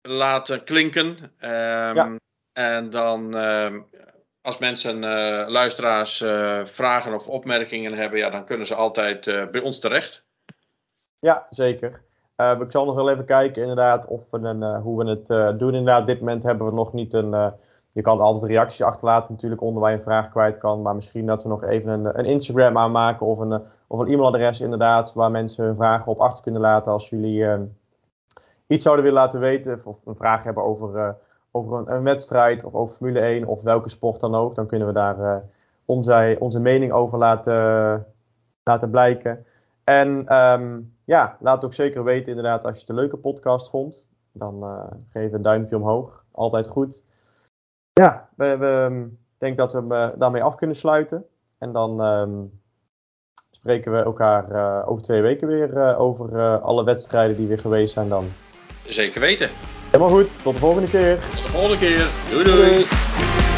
[0.03, 1.07] laten klinken.
[1.41, 2.17] Um, ja.
[2.53, 3.87] En dan, um,
[4.43, 4.99] als mensen,
[5.51, 6.17] luisteraars,
[6.65, 10.23] vragen of opmerkingen hebben, ja, dan kunnen ze altijd bij ons terecht.
[11.19, 12.03] Ja, zeker.
[12.37, 15.75] ik zal nog wel even kijken inderdaad of we een, hoe we het doen.
[15.75, 17.55] Inderdaad, dit moment hebben we nog niet een
[18.01, 20.83] je kan altijd reacties achterlaten natuurlijk onder waar je een vraag kwijt kan.
[20.83, 24.61] Maar misschien dat we nog even een, een Instagram aanmaken of een, of een e-mailadres
[24.61, 25.13] inderdaad.
[25.13, 27.61] Waar mensen hun vragen op achter kunnen laten als jullie uh,
[28.67, 29.81] iets zouden willen laten weten.
[29.85, 31.09] Of een vraag hebben over, uh,
[31.51, 34.55] over een, wedstrijd of over Formule 1 of welke sport dan ook.
[34.55, 35.43] Dan kunnen we daar
[35.85, 38.07] onze, onze mening over laten,
[38.65, 39.47] laten blijken.
[39.85, 44.09] En um, ja, laat ook zeker weten inderdaad als je het een leuke podcast vond.
[44.33, 44.65] Dan
[45.13, 46.25] geef een duimpje omhoog.
[46.33, 47.03] Altijd goed.
[48.01, 49.05] Ja, we, we ehm,
[49.39, 51.25] denk dat we hem uh, daarmee af kunnen sluiten.
[51.59, 52.61] En dan um,
[53.51, 57.93] spreken we elkaar uh, over twee weken weer uh, over alle wedstrijden die weer geweest
[57.93, 58.25] zijn dan.
[58.89, 59.51] Zeker weten.
[59.91, 61.15] Helemaal goed, tot de volgende keer.
[61.15, 62.07] Tot de volgende keer.
[62.31, 62.45] doei.
[62.45, 62.57] doei.
[62.57, 63.50] doei.